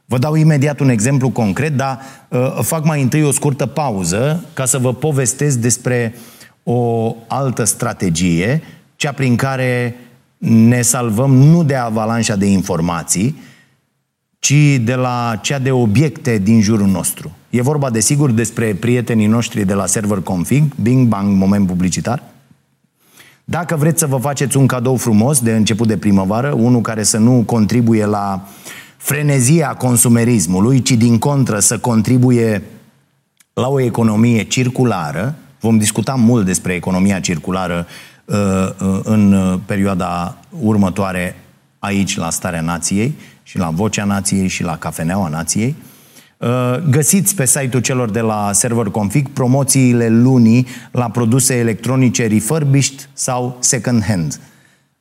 [0.05, 4.65] Vă dau imediat un exemplu concret, dar uh, fac mai întâi o scurtă pauză ca
[4.65, 6.15] să vă povestesc despre
[6.63, 8.63] o altă strategie,
[8.97, 9.97] cea prin care
[10.39, 13.39] ne salvăm nu de avalanșa de informații,
[14.39, 17.37] ci de la cea de obiecte din jurul nostru.
[17.51, 22.23] E vorba, desigur, despre prietenii noștri de la Server Config, Bing Bang, moment publicitar.
[23.51, 27.19] Dacă vreți să vă faceți un cadou frumos de început de primăvară, unul care să
[27.19, 28.49] nu contribuie la
[28.97, 32.63] frenezia consumerismului, ci din contră să contribuie
[33.53, 37.87] la o economie circulară, vom discuta mult despre economia circulară
[38.25, 38.37] uh,
[38.81, 41.37] uh, în perioada următoare
[41.79, 45.77] aici la Starea Nației și la Vocea Nației și la Cafeneaua Nației.
[46.39, 53.09] Uh, găsiți pe site-ul celor de la Server Config promoțiile lunii la produse electronice refurbished
[53.13, 54.41] sau second hand.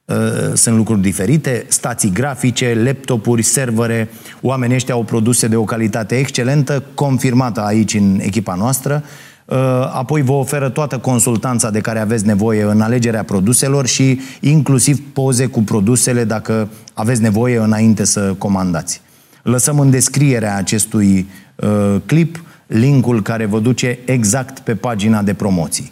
[0.06, 0.16] Uh,
[0.54, 4.10] sunt lucruri diferite, stații grafice, laptopuri, servere,
[4.42, 9.04] oamenii ăștia au produse de o calitate excelentă, confirmată aici în echipa noastră,
[9.46, 9.58] uh,
[9.94, 15.46] apoi vă oferă toată consultanța de care aveți nevoie în alegerea produselor și inclusiv poze
[15.46, 19.02] cu produsele dacă aveți nevoie înainte să comandați.
[19.48, 25.92] Lăsăm în descrierea acestui uh, clip linkul care vă duce exact pe pagina de promoții.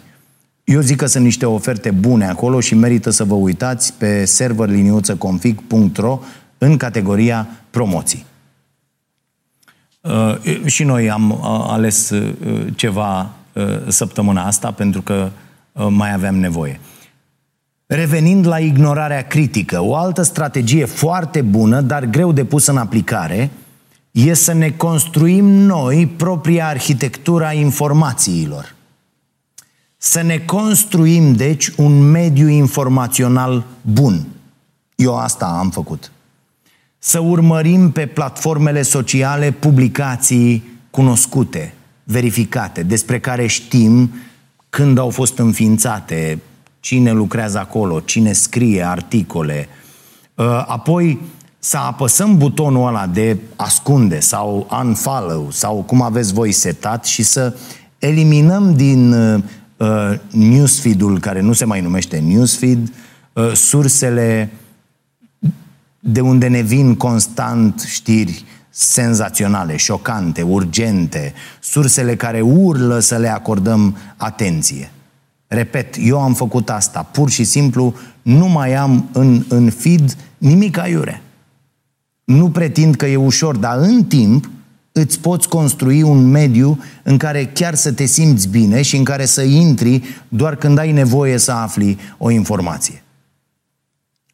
[0.64, 6.20] Eu zic că sunt niște oferte bune acolo și merită să vă uitați pe serverliniuțăconfig.ro
[6.58, 8.26] în categoria promoții.
[10.00, 11.38] Uh, și noi am uh,
[11.68, 12.32] ales uh,
[12.74, 15.30] ceva uh, săptămâna asta pentru că
[15.72, 16.80] uh, mai aveam nevoie.
[17.86, 23.50] Revenind la ignorarea critică, o altă strategie foarte bună, dar greu de pus în aplicare,
[24.10, 28.74] e să ne construim noi propria arhitectura informațiilor.
[29.96, 34.26] Să ne construim, deci, un mediu informațional bun.
[34.94, 36.12] Eu asta am făcut.
[36.98, 44.10] Să urmărim pe platformele sociale publicații cunoscute, verificate, despre care știm
[44.70, 46.38] când au fost înființate,
[46.86, 49.68] cine lucrează acolo, cine scrie articole.
[50.34, 51.20] Uh, apoi
[51.58, 57.56] să apăsăm butonul ăla de ascunde sau unfollow sau cum aveți voi setat și să
[57.98, 62.92] eliminăm din uh, newsfeed-ul care nu se mai numește newsfeed
[63.32, 64.52] uh, sursele
[66.00, 73.96] de unde ne vin constant știri senzaționale, șocante, urgente, sursele care urlă să le acordăm
[74.16, 74.90] atenție.
[75.46, 77.02] Repet, eu am făcut asta.
[77.02, 81.22] Pur și simplu nu mai am în, în feed nimic aiure.
[82.24, 84.50] Nu pretind că e ușor, dar în timp
[84.92, 89.24] îți poți construi un mediu în care chiar să te simți bine și în care
[89.24, 93.02] să intri doar când ai nevoie să afli o informație.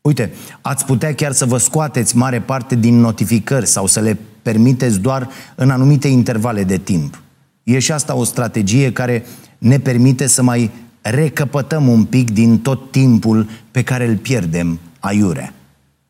[0.01, 4.99] Uite, ați putea chiar să vă scoateți mare parte din notificări sau să le permiteți
[4.99, 7.23] doar în anumite intervale de timp.
[7.63, 9.25] E și asta o strategie care
[9.59, 10.71] ne permite să mai
[11.03, 15.53] recăpătăm un pic din tot timpul pe care îl pierdem aiurea.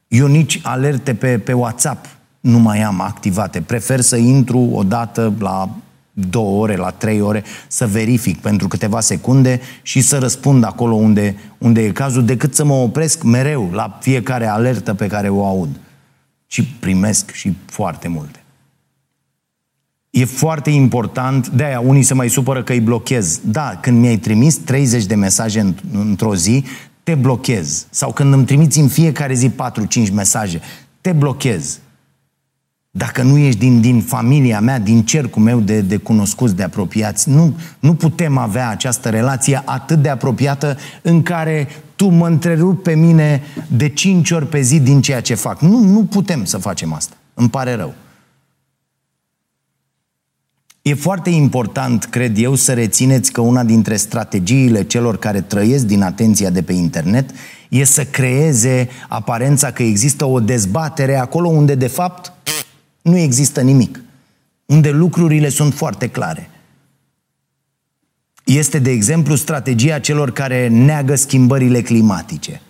[0.08, 2.06] Eu nici alerte pe, pe WhatsApp
[2.40, 3.60] nu mai am activate.
[3.60, 5.76] Prefer să intru odată la
[6.12, 11.36] două ore, la trei ore, să verific pentru câteva secunde și să răspund acolo unde,
[11.58, 15.80] unde e cazul, decât să mă opresc mereu la fiecare alertă pe care o aud.
[16.46, 18.41] Și primesc și foarte multe.
[20.12, 23.40] E foarte important, de aia unii se mai supără că îi blochez.
[23.44, 26.64] Da, când mi-ai trimis 30 de mesaje într-o zi,
[27.02, 27.86] te blochez.
[27.90, 30.60] Sau când îmi trimiți în fiecare zi 4-5 mesaje,
[31.00, 31.78] te blochez.
[32.90, 37.30] Dacă nu ești din, din familia mea, din cercul meu de, de cunoscuți, de apropiați,
[37.30, 42.94] nu, nu putem avea această relație atât de apropiată în care tu mă întrerupi pe
[42.94, 45.60] mine de 5 ori pe zi din ceea ce fac.
[45.60, 47.16] Nu, nu putem să facem asta.
[47.34, 47.94] Îmi pare rău.
[50.82, 56.02] E foarte important, cred eu, să rețineți că una dintre strategiile celor care trăiesc din
[56.02, 57.30] atenția de pe internet
[57.68, 62.32] e să creeze aparența că există o dezbatere acolo unde, de fapt,
[63.02, 64.00] nu există nimic.
[64.66, 66.50] Unde lucrurile sunt foarte clare.
[68.44, 72.60] este, de exemplu, strategia celor care neagă schimbările climatice.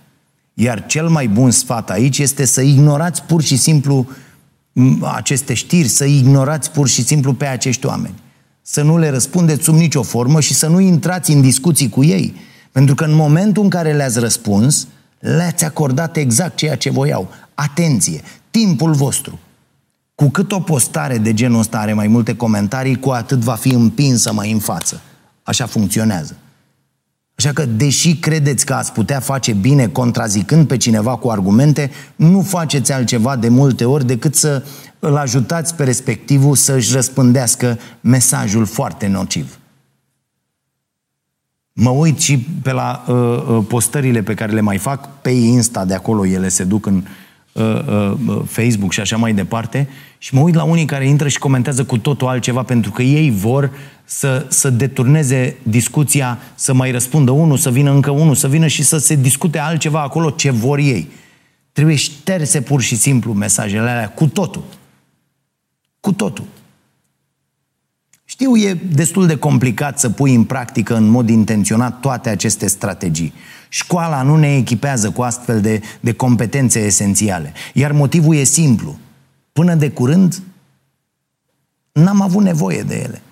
[0.54, 4.06] Iar cel mai bun sfat aici este să ignorați pur și simplu
[5.00, 8.14] aceste știri, să ignorați pur și simplu pe acești oameni.
[8.62, 12.34] Să nu le răspundeți sub nicio formă și să nu intrați în discuții cu ei.
[12.72, 14.86] Pentru că în momentul în care le-ați răspuns,
[15.18, 17.28] le-ați acordat exact ceea ce voiau.
[17.54, 18.20] Atenție!
[18.50, 19.38] Timpul vostru.
[20.14, 23.68] Cu cât o postare de genul ăsta are mai multe comentarii, cu atât va fi
[23.68, 25.00] împinsă mai în față.
[25.42, 26.36] Așa funcționează.
[27.34, 32.40] Așa că, deși credeți că ați putea face bine contrazicând pe cineva cu argumente, nu
[32.40, 34.64] faceți altceva de multe ori decât să
[34.98, 39.56] îl ajutați pe respectivul să-și răspândească mesajul foarte nociv.
[41.72, 45.84] Mă uit și pe la uh, uh, postările pe care le mai fac, pe Insta
[45.84, 47.21] de acolo ele se duc în uh, uh, uh,
[48.46, 49.88] Facebook și așa mai departe
[50.18, 53.30] și mă uit la unii care intră și comentează cu totul altceva pentru că ei
[53.30, 53.70] vor
[54.04, 58.82] să, să deturneze discuția, să mai răspundă unul, să vină încă unul, să vină și
[58.82, 61.08] să se discute altceva acolo ce vor ei.
[61.72, 64.62] Trebuie șterse pur și simplu mesajele alea cu totul.
[66.00, 66.44] Cu totul.
[68.24, 73.32] Știu, e destul de complicat să pui în practică în mod intenționat toate aceste strategii.
[73.74, 77.52] Școala nu ne echipează cu astfel de, de competențe esențiale.
[77.74, 78.98] Iar motivul e simplu.
[79.52, 80.42] Până de curând,
[81.92, 83.22] n-am avut nevoie de ele.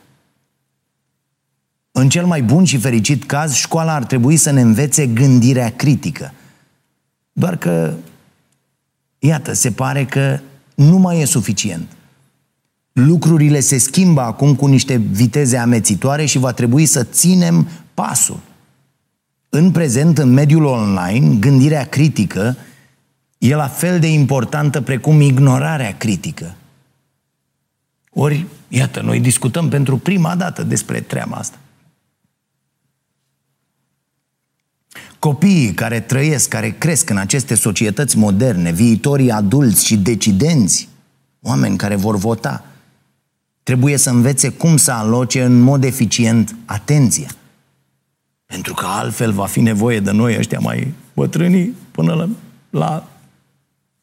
[1.92, 6.32] În cel mai bun și fericit caz, școala ar trebui să ne învețe gândirea critică.
[7.32, 7.94] Doar că,
[9.18, 10.40] iată, se pare că
[10.74, 11.88] nu mai e suficient.
[12.92, 18.40] Lucrurile se schimbă acum cu niște viteze amețitoare și va trebui să ținem pasul.
[19.52, 22.56] În prezent, în mediul online, gândirea critică
[23.38, 26.54] e la fel de importantă precum ignorarea critică.
[28.10, 31.58] Ori, iată, noi discutăm pentru prima dată despre treaba asta.
[35.18, 40.88] Copiii care trăiesc, care cresc în aceste societăți moderne, viitorii adulți și decidenți,
[41.40, 42.64] oameni care vor vota,
[43.62, 47.28] trebuie să învețe cum să aloce în mod eficient atenția.
[48.50, 52.28] Pentru că altfel va fi nevoie de noi ăștia mai bătrâni până la,
[52.70, 53.08] la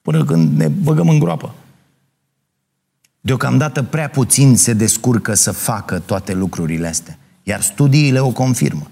[0.02, 1.54] până când ne băgăm în groapă.
[3.22, 8.88] Deocamdată prea puțin se descurcă să facă toate lucrurile astea, iar studiile o confirmă.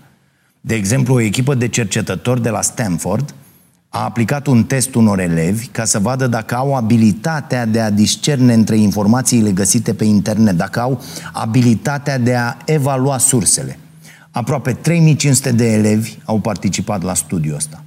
[0.62, 3.34] De exemplu, o echipă de cercetători de la Stanford
[3.90, 8.54] a aplicat un test unor elevi ca să vadă dacă au abilitatea de a discerne
[8.54, 11.02] între informațiile găsite pe internet, dacă au
[11.34, 13.80] abilitatea de a evalua sursele.
[14.36, 17.84] Aproape 3500 de elevi au participat la studiul ăsta.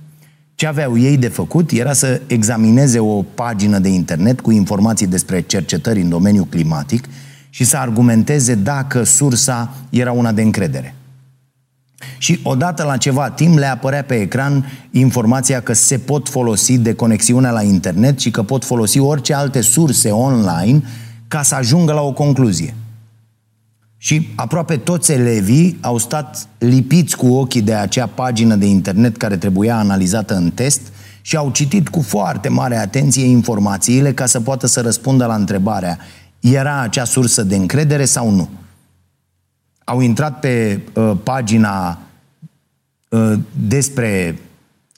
[0.54, 5.40] Ce aveau ei de făcut era să examineze o pagină de internet cu informații despre
[5.40, 7.08] cercetări în domeniul climatic
[7.50, 10.94] și să argumenteze dacă sursa era una de încredere.
[12.18, 16.92] Și odată la ceva timp le apărea pe ecran informația că se pot folosi de
[16.92, 20.82] conexiunea la internet și că pot folosi orice alte surse online
[21.28, 22.74] ca să ajungă la o concluzie.
[24.00, 29.36] Și aproape toți elevii au stat lipiți cu ochii de acea pagină de internet care
[29.36, 30.80] trebuia analizată în test
[31.20, 35.98] și au citit cu foarte mare atenție informațiile ca să poată să răspundă la întrebarea
[36.40, 38.48] era acea sursă de încredere sau nu?
[39.84, 41.98] Au intrat pe uh, pagina
[43.08, 43.32] uh,
[43.68, 44.38] despre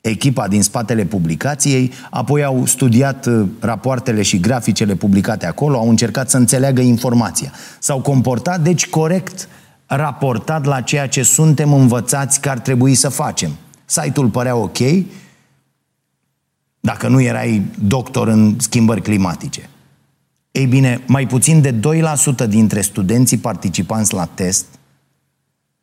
[0.01, 6.31] echipa din spatele publicației, apoi au studiat uh, rapoartele și graficele publicate acolo, au încercat
[6.31, 7.53] să înțeleagă informația.
[7.79, 9.49] S-au comportat, deci, corect
[9.87, 13.51] raportat la ceea ce suntem învățați că ar trebui să facem.
[13.85, 14.79] Site-ul părea ok,
[16.81, 19.69] dacă nu erai doctor în schimbări climatice.
[20.51, 21.75] Ei bine, mai puțin de
[22.45, 24.67] 2% dintre studenții participanți la test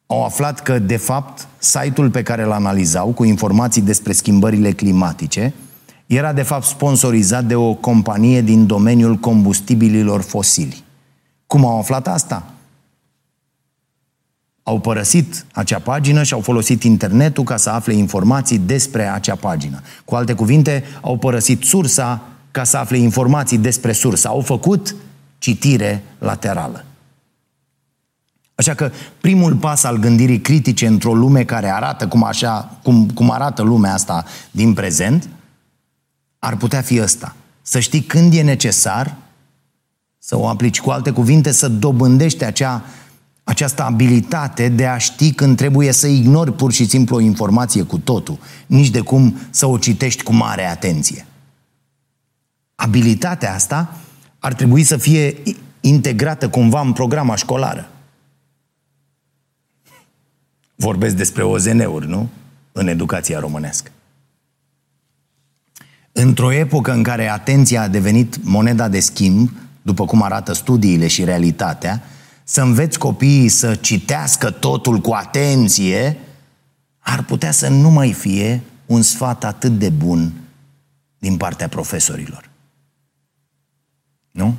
[0.08, 5.53] au aflat că, de fapt, site-ul pe care îl analizau cu informații despre schimbările climatice
[6.05, 10.84] era, de fapt, sponsorizat de o companie din domeniul combustibililor fosili.
[11.47, 12.51] Cum au aflat asta?
[14.64, 19.82] Au părăsit acea pagină și au folosit internetul ca să afle informații despre acea pagină.
[20.05, 24.30] Cu alte cuvinte, au părăsit sursa ca să afle informații despre sursa.
[24.30, 24.95] Au făcut
[25.38, 26.86] citire laterală.
[28.58, 28.91] Așa că
[29.22, 33.93] primul pas al gândirii critice într-o lume care arată cum, așa, cum, cum arată lumea
[33.93, 35.30] asta din prezent,
[36.39, 37.36] ar putea fi ăsta.
[37.62, 39.16] Să știi când e necesar
[40.18, 40.82] să o aplici.
[40.82, 42.84] Cu alte cuvinte, să dobândești acea,
[43.43, 47.97] această abilitate de a ști când trebuie să ignori pur și simplu o informație cu
[47.97, 51.26] totul, nici de cum să o citești cu mare atenție.
[52.76, 53.93] Abilitatea asta
[54.39, 55.38] ar trebui să fie
[55.80, 57.89] integrată cumva în programa școlară.
[60.80, 62.30] Vorbesc despre OZN-uri, nu?
[62.71, 63.91] În educația românească.
[66.11, 69.51] Într-o epocă în care atenția a devenit moneda de schimb,
[69.82, 72.03] după cum arată studiile și realitatea,
[72.43, 76.17] să înveți copiii să citească totul cu atenție,
[76.99, 80.34] ar putea să nu mai fie un sfat atât de bun
[81.19, 82.49] din partea profesorilor.
[84.32, 84.55] Nu?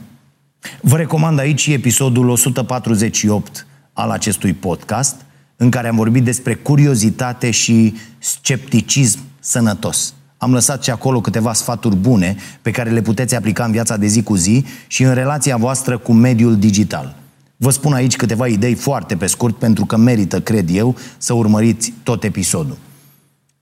[0.80, 5.24] Vă recomand aici episodul 148 al acestui podcast,
[5.61, 10.14] în care am vorbit despre curiozitate și scepticism sănătos.
[10.36, 14.06] Am lăsat și acolo câteva sfaturi bune pe care le puteți aplica în viața de
[14.06, 17.16] zi cu zi și în relația voastră cu mediul digital.
[17.56, 21.92] Vă spun aici câteva idei foarte pe scurt pentru că merită, cred eu, să urmăriți
[22.02, 22.78] tot episodul.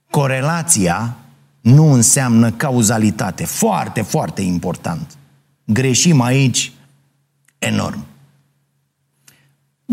[0.09, 1.17] Corelația
[1.61, 3.45] nu înseamnă cauzalitate.
[3.45, 5.17] Foarte, foarte important.
[5.65, 6.71] Greșim aici
[7.59, 8.06] enorm.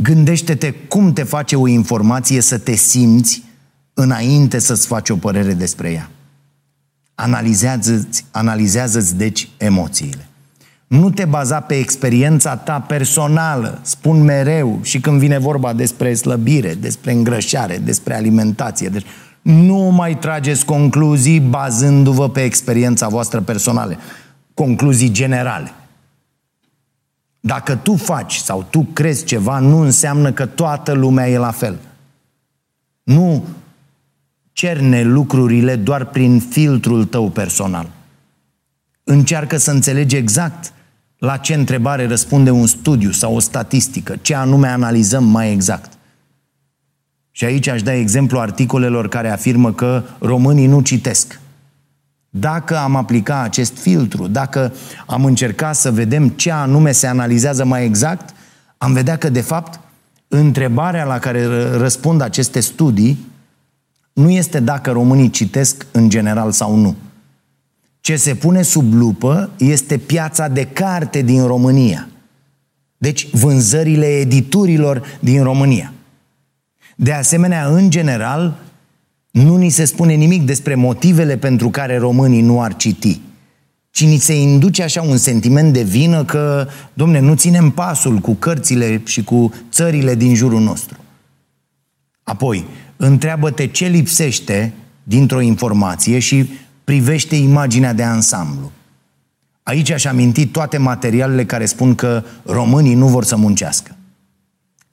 [0.02, 3.42] Gândește-te cum te face o informație să te simți
[3.94, 6.10] înainte să-ți faci o părere despre ea.
[7.14, 10.28] Analizează-ți, analizează-ți deci emoțiile.
[10.86, 13.78] Nu te baza pe experiența ta personală.
[13.82, 18.88] Spun mereu și când vine vorba despre slăbire, despre îngrășare, despre alimentație.
[18.88, 19.06] Deci
[19.42, 23.96] nu mai trageți concluzii bazându-vă pe experiența voastră personală.
[24.54, 25.72] Concluzii generale.
[27.46, 31.78] Dacă tu faci sau tu crezi ceva, nu înseamnă că toată lumea e la fel.
[33.02, 33.44] Nu
[34.52, 37.90] cerne lucrurile doar prin filtrul tău personal.
[39.04, 40.72] Încearcă să înțelegi exact
[41.18, 45.92] la ce întrebare răspunde un studiu sau o statistică, ce anume analizăm mai exact.
[47.30, 51.40] Și aici aș da exemplu articolelor care afirmă că românii nu citesc.
[52.36, 54.72] Dacă am aplica acest filtru, dacă
[55.06, 58.34] am încercat să vedem ce anume se analizează mai exact,
[58.78, 59.80] am vedea că, de fapt,
[60.28, 63.32] întrebarea la care răspund aceste studii
[64.12, 66.96] nu este dacă românii citesc în general sau nu.
[68.00, 72.08] Ce se pune sub lupă este piața de carte din România.
[72.96, 75.92] Deci vânzările editurilor din România.
[76.96, 78.56] De asemenea, în general,
[79.42, 83.20] nu ni se spune nimic despre motivele pentru care românii nu ar citi,
[83.90, 88.34] ci ni se induce așa un sentiment de vină că, domne, nu ținem pasul cu
[88.34, 90.98] cărțile și cu țările din jurul nostru.
[92.22, 92.64] Apoi,
[92.96, 94.72] întreabă-te ce lipsește
[95.02, 96.48] dintr-o informație și
[96.84, 98.72] privește imaginea de ansamblu.
[99.62, 103.96] Aici aș aminti toate materialele care spun că românii nu vor să muncească.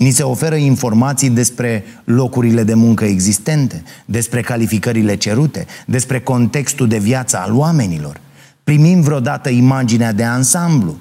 [0.02, 6.97] Ni se oferă informații despre locurile de muncă existente, despre calificările cerute, despre contextul de
[6.97, 8.20] viață al oamenilor.
[8.64, 10.97] Primim vreodată imaginea de ansamblu.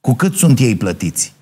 [0.00, 1.34] Cu cât sunt ei plătiți?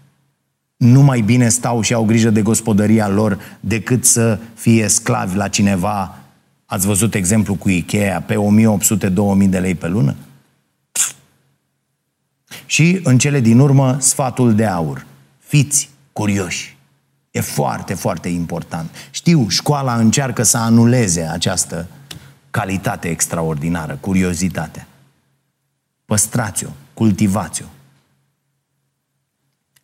[0.77, 5.49] Nu mai bine stau și au grijă de gospodăria lor decât să fie sclavi la
[5.49, 6.19] cineva.
[6.67, 10.15] Ați văzut exemplu cu Ikea pe 1800-2000 de lei pe lună?
[12.67, 15.07] Și în cele din urmă, sfatul de aur.
[15.49, 16.77] Fiți curioși.
[17.31, 18.91] E foarte, foarte important.
[19.11, 21.87] Știu, școala încearcă să anuleze această
[22.51, 24.87] calitate extraordinară, curiozitatea.
[26.05, 27.65] Păstrați-o, cultivați-o.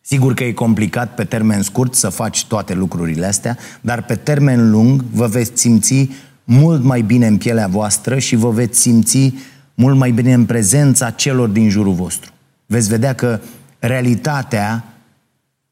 [0.01, 4.71] Sigur că e complicat pe termen scurt să faci toate lucrurile astea, dar pe termen
[4.71, 6.09] lung vă veți simți
[6.43, 9.33] mult mai bine în pielea voastră și vă veți simți
[9.73, 12.31] mult mai bine în prezența celor din jurul vostru.
[12.65, 13.39] Veți vedea că
[13.79, 14.94] realitatea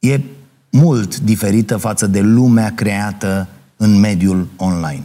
[0.03, 0.21] e
[0.69, 3.47] mult diferită față de lumea creată
[3.77, 5.03] în mediul online.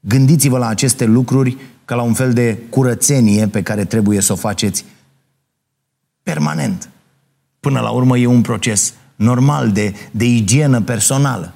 [0.00, 4.36] Gândiți-vă la aceste lucruri ca la un fel de curățenie pe care trebuie să o
[4.36, 4.84] faceți
[6.22, 6.88] permanent.
[7.60, 11.52] Până la urmă e un proces normal de, de igienă personală.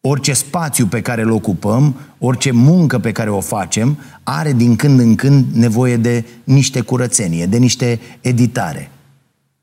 [0.00, 4.98] Orice spațiu pe care îl ocupăm, orice muncă pe care o facem, are din când
[5.00, 8.90] în când nevoie de niște curățenie, de niște editare.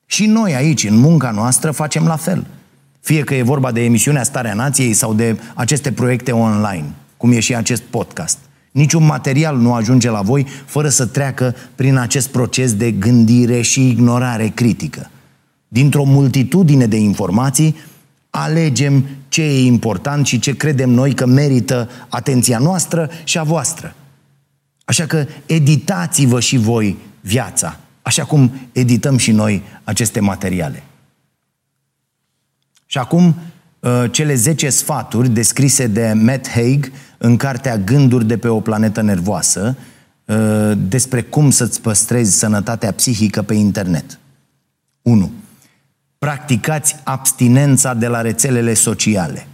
[0.05, 2.45] Și noi aici, în munca noastră, facem la fel.
[2.99, 6.85] Fie că e vorba de emisiunea Starea Nației sau de aceste proiecte online,
[7.17, 8.37] cum e și acest podcast.
[8.71, 13.89] Niciun material nu ajunge la voi fără să treacă prin acest proces de gândire și
[13.89, 15.09] ignorare critică.
[15.67, 17.75] Dintr-o multitudine de informații,
[18.29, 23.95] alegem ce e important și ce credem noi că merită atenția noastră și a voastră.
[24.85, 30.83] Așa că editați-vă și voi viața așa cum edităm și noi aceste materiale.
[32.85, 33.35] Și acum,
[33.79, 39.01] uh, cele 10 sfaturi descrise de Matt Haig în cartea Gânduri de pe o planetă
[39.01, 39.77] nervoasă
[40.25, 44.19] uh, despre cum să-ți păstrezi sănătatea psihică pe internet.
[45.01, 45.31] 1.
[46.17, 49.47] Practicați abstinența de la rețelele sociale.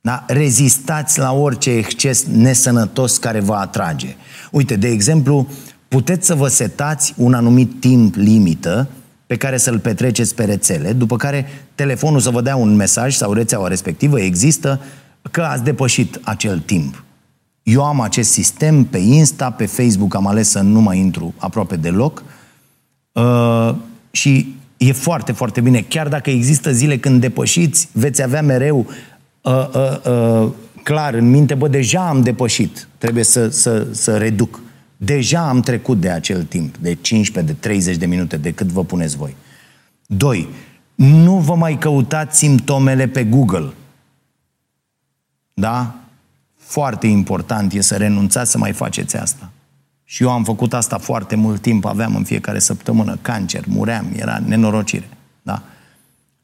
[0.00, 0.24] Da?
[0.26, 4.16] Rezistați la orice exces nesănătos care vă atrage.
[4.50, 5.48] Uite, de exemplu,
[5.88, 8.88] puteți să vă setați un anumit timp limită
[9.26, 13.32] pe care să-l petreceți pe rețele, după care telefonul să vă dea un mesaj sau
[13.32, 14.80] rețeaua respectivă există
[15.30, 17.04] că ați depășit acel timp.
[17.62, 21.76] Eu am acest sistem pe Insta, pe Facebook am ales să nu mai intru aproape
[21.76, 22.22] deloc
[23.12, 23.74] uh,
[24.10, 25.80] și e foarte, foarte bine.
[25.80, 28.86] Chiar dacă există zile când depășiți, veți avea mereu
[29.42, 30.48] uh, uh, uh,
[30.82, 34.60] clar în minte, bă, deja am depășit, trebuie să, să, să reduc.
[35.00, 38.84] Deja am trecut de acel timp, de 15, de 30 de minute, de cât vă
[38.84, 39.36] puneți voi.
[40.06, 40.48] Doi,
[40.94, 43.72] nu vă mai căutați simptomele pe Google.
[45.54, 45.94] Da?
[46.56, 49.50] Foarte important e să renunțați să mai faceți asta.
[50.04, 54.38] Și eu am făcut asta foarte mult timp, aveam în fiecare săptămână cancer, muream, era
[54.46, 55.08] nenorocire.
[55.42, 55.62] Da?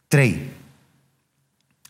[0.08, 0.38] Trei,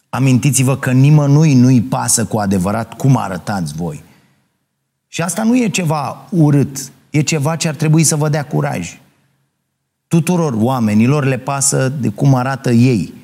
[0.08, 4.02] amintiți-vă că nimănui nu-i pasă cu adevărat cum arătați voi.
[5.14, 9.00] Și asta nu e ceva urât, e ceva ce ar trebui să vă dea curaj.
[10.08, 13.14] Tuturor oamenilor le pasă de cum arată ei.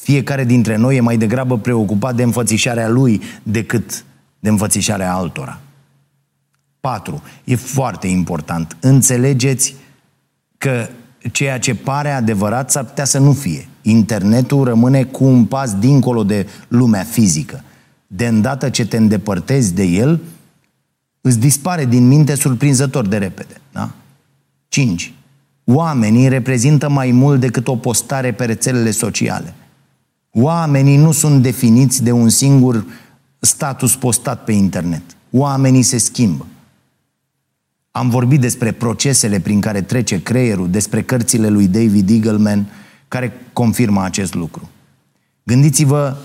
[0.00, 4.04] Fiecare dintre noi e mai degrabă preocupat de înfățișarea lui decât
[4.38, 5.60] de înfățișarea altora.
[6.80, 7.22] 4.
[7.44, 8.76] E foarte important.
[8.80, 9.74] Înțelegeți
[10.58, 10.88] că
[11.32, 13.68] ceea ce pare adevărat s-ar putea să nu fie.
[13.82, 17.62] Internetul rămâne cu un pas dincolo de lumea fizică.
[18.06, 20.20] De îndată ce te îndepărtezi de el,
[21.26, 23.60] îți dispare din minte surprinzător de repede.
[23.72, 23.90] Da?
[24.68, 25.14] 5.
[25.64, 29.54] Oamenii reprezintă mai mult decât o postare pe rețelele sociale.
[30.30, 32.84] Oamenii nu sunt definiți de un singur
[33.38, 35.02] status postat pe internet.
[35.30, 36.46] Oamenii se schimbă.
[37.90, 42.66] Am vorbit despre procesele prin care trece creierul, despre cărțile lui David Eagleman,
[43.08, 44.70] care confirmă acest lucru.
[45.42, 46.16] Gândiți-vă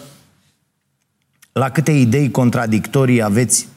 [1.51, 3.67] la câte idei contradictorii aveți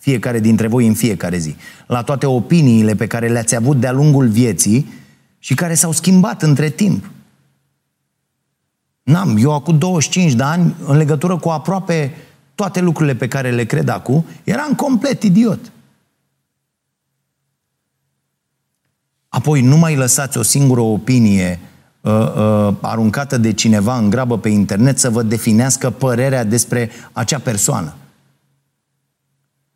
[0.00, 4.28] fiecare dintre voi în fiecare zi, la toate opiniile pe care le-ați avut de-a lungul
[4.28, 4.92] vieții
[5.38, 7.10] și care s-au schimbat între timp.
[9.02, 12.14] N-am, eu acum 25 de ani, în legătură cu aproape
[12.54, 15.72] toate lucrurile pe care le cred acum, eram complet idiot.
[19.28, 21.60] Apoi nu mai lăsați o singură opinie
[22.00, 27.38] uh, uh, aruncată de cineva în grabă pe internet să vă definească părerea despre acea
[27.38, 27.94] persoană.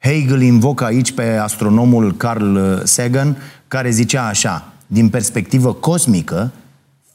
[0.05, 3.37] Hegel invocă aici pe astronomul Carl Sagan,
[3.69, 6.53] care zicea așa, din perspectivă cosmică,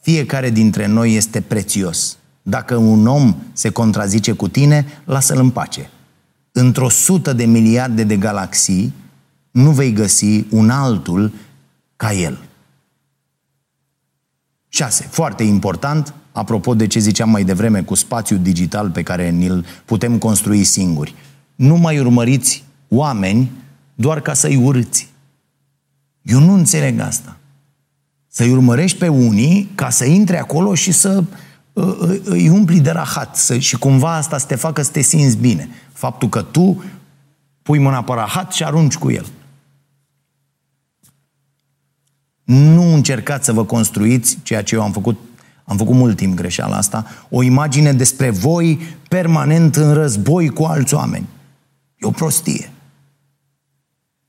[0.02, 2.18] fiecare dintre noi este prețios.
[2.42, 5.90] Dacă un om se contrazice cu tine, lasă-l în pace.
[6.52, 8.94] Într-o sută de miliarde de galaxii,
[9.52, 11.32] nu vei găsi un altul
[11.96, 12.40] ca el.
[14.70, 15.08] 6.
[15.10, 20.18] Foarte important, apropo de ce ziceam mai devreme cu spațiul digital pe care ni-l putem
[20.18, 21.16] construi singuri.
[21.56, 23.52] Nu mai urmăriți oameni
[23.96, 25.10] doar ca să-i urâți.
[26.22, 27.38] Eu nu înțeleg asta.
[28.28, 31.24] Să-i urmărești pe unii ca să intre acolo și să
[31.74, 35.02] uh, uh, îi umpli de rahat să, și cumva asta să te facă să te
[35.02, 35.70] simți bine.
[35.94, 36.84] Faptul că tu
[37.62, 39.26] pui mâna pe rahat și arunci cu el.
[42.44, 45.20] Nu încercați să vă construiți ceea ce eu am făcut,
[45.64, 48.80] am făcut mult timp greșeala asta, o imagine despre voi
[49.10, 51.28] permanent în război cu alți oameni.
[51.96, 52.72] E o prostie.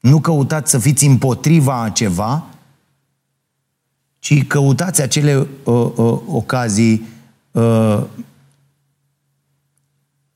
[0.01, 2.45] Nu căutați să fiți împotriva a ceva,
[4.19, 5.47] ci căutați acele uh,
[5.97, 7.09] uh, ocazii
[7.51, 8.03] uh,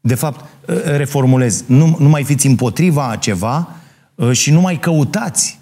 [0.06, 3.68] de fapt, uh, reformulez, nu, nu mai fiți împotriva a ceva
[4.14, 5.58] uh, și nu mai căutați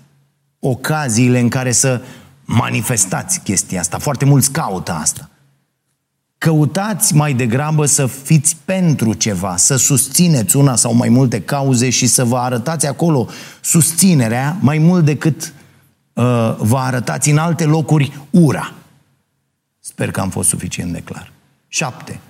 [0.59, 2.03] ocaziile în care să
[2.44, 3.98] manifestați chestia asta.
[3.98, 5.30] Foarte mulți caută asta.
[6.43, 12.07] Căutați mai degrabă să fiți pentru ceva, să susțineți una sau mai multe cauze și
[12.07, 13.28] să vă arătați acolo
[13.61, 15.53] susținerea mai mult decât
[16.12, 18.72] uh, vă arătați în alte locuri ura.
[19.80, 21.32] Sper că am fost suficient de clar.
[21.68, 22.20] 7.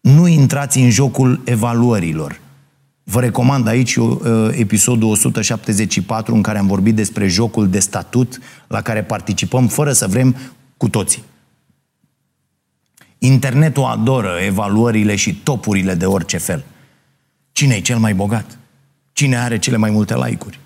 [0.00, 2.40] Nu intrați în jocul evaluărilor.
[3.02, 4.18] Vă recomand aici uh,
[4.50, 10.06] episodul 174 în care am vorbit despre jocul de statut la care participăm fără să
[10.06, 10.36] vrem
[10.76, 11.22] cu toții.
[13.24, 16.64] Internetul adoră evaluările și topurile de orice fel.
[17.52, 18.58] Cine e cel mai bogat?
[19.12, 20.60] Cine are cele mai multe like-uri?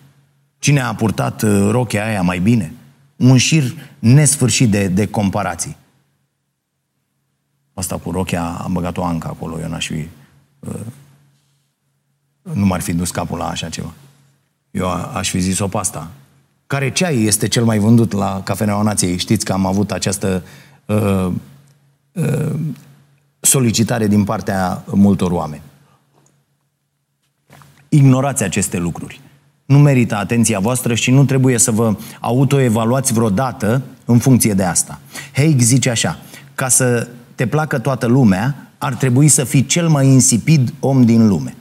[0.59, 2.72] Cine a purtat uh, rochea aia mai bine?
[3.16, 5.76] Un șir nesfârșit de, de comparații.
[7.74, 10.09] Asta cu rochea am băgat o ancă acolo, eu n-aș fi...
[10.59, 10.74] Uh,
[12.42, 13.92] nu m-ar fi dus capul la așa ceva.
[14.70, 16.11] Eu aș fi zis-o pe asta.
[16.66, 19.18] Care ceai este cel mai vândut la Cafeneaua Nației?
[19.18, 20.44] Știți că am avut această
[20.86, 21.32] uh, uh,
[23.40, 25.62] solicitare din partea multor oameni.
[27.88, 29.20] Ignorați aceste lucruri.
[29.64, 35.00] Nu merită atenția voastră și nu trebuie să vă autoevaluați vreodată în funcție de asta.
[35.32, 36.18] Haig zice așa,
[36.54, 41.28] ca să te placă toată lumea, ar trebui să fii cel mai insipid om din
[41.28, 41.56] lume.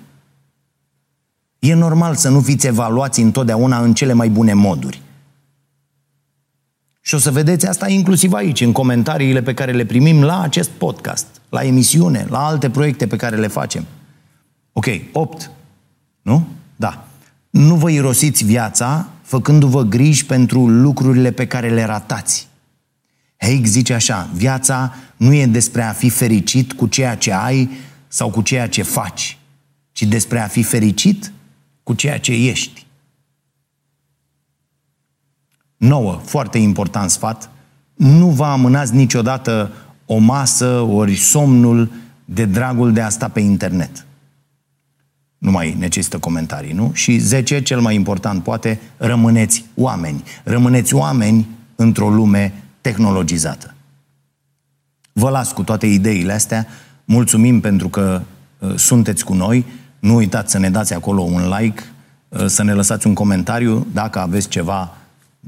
[1.60, 5.02] E normal să nu fiți evaluați întotdeauna în cele mai bune moduri.
[7.08, 10.70] Și o să vedeți asta inclusiv aici, în comentariile pe care le primim la acest
[10.70, 13.86] podcast, la emisiune, la alte proiecte pe care le facem.
[14.74, 15.52] Ok, 8.
[16.22, 16.48] Nu?
[16.76, 17.08] Da.
[17.50, 22.48] Nu vă irosiți viața făcându-vă griji pentru lucrurile pe care le ratați.
[23.38, 27.70] Haig zice așa, viața nu e despre a fi fericit cu ceea ce ai
[28.08, 29.38] sau cu ceea ce faci,
[29.92, 31.32] ci despre a fi fericit
[31.84, 32.85] cu ceea ce ești.
[35.78, 36.20] 9.
[36.24, 37.50] Foarte important sfat.
[37.94, 39.72] Nu vă amânați niciodată
[40.06, 41.92] o masă ori somnul
[42.26, 44.06] de dragul de a sta pe internet.
[45.38, 46.92] Nu mai necesită comentarii, nu?
[46.94, 50.24] Și 10, cel mai important poate, rămâneți oameni.
[50.44, 53.74] Rămâneți oameni într-o lume tehnologizată.
[55.14, 56.68] Vă las cu toate ideile astea.
[57.06, 58.22] Mulțumim pentru că
[58.60, 59.66] uh, sunteți cu noi.
[60.00, 61.84] Nu uitați să ne dați acolo un like,
[62.30, 64.98] uh, să ne lăsați un comentariu dacă aveți ceva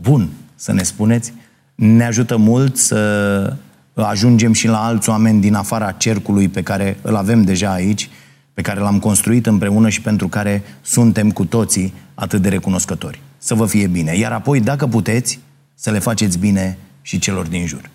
[0.02, 1.34] bun să ne spuneți.
[1.76, 3.54] Ne ajută mult să
[3.93, 8.10] ajungem și la alți oameni din afara cercului pe care îl avem deja aici,
[8.54, 13.22] pe care l-am construit împreună și pentru care suntem cu toții atât de recunoscători.
[13.38, 14.18] Să vă fie bine.
[14.18, 15.39] Iar apoi, dacă puteți,
[15.74, 17.89] să le faceți bine și celor din jur.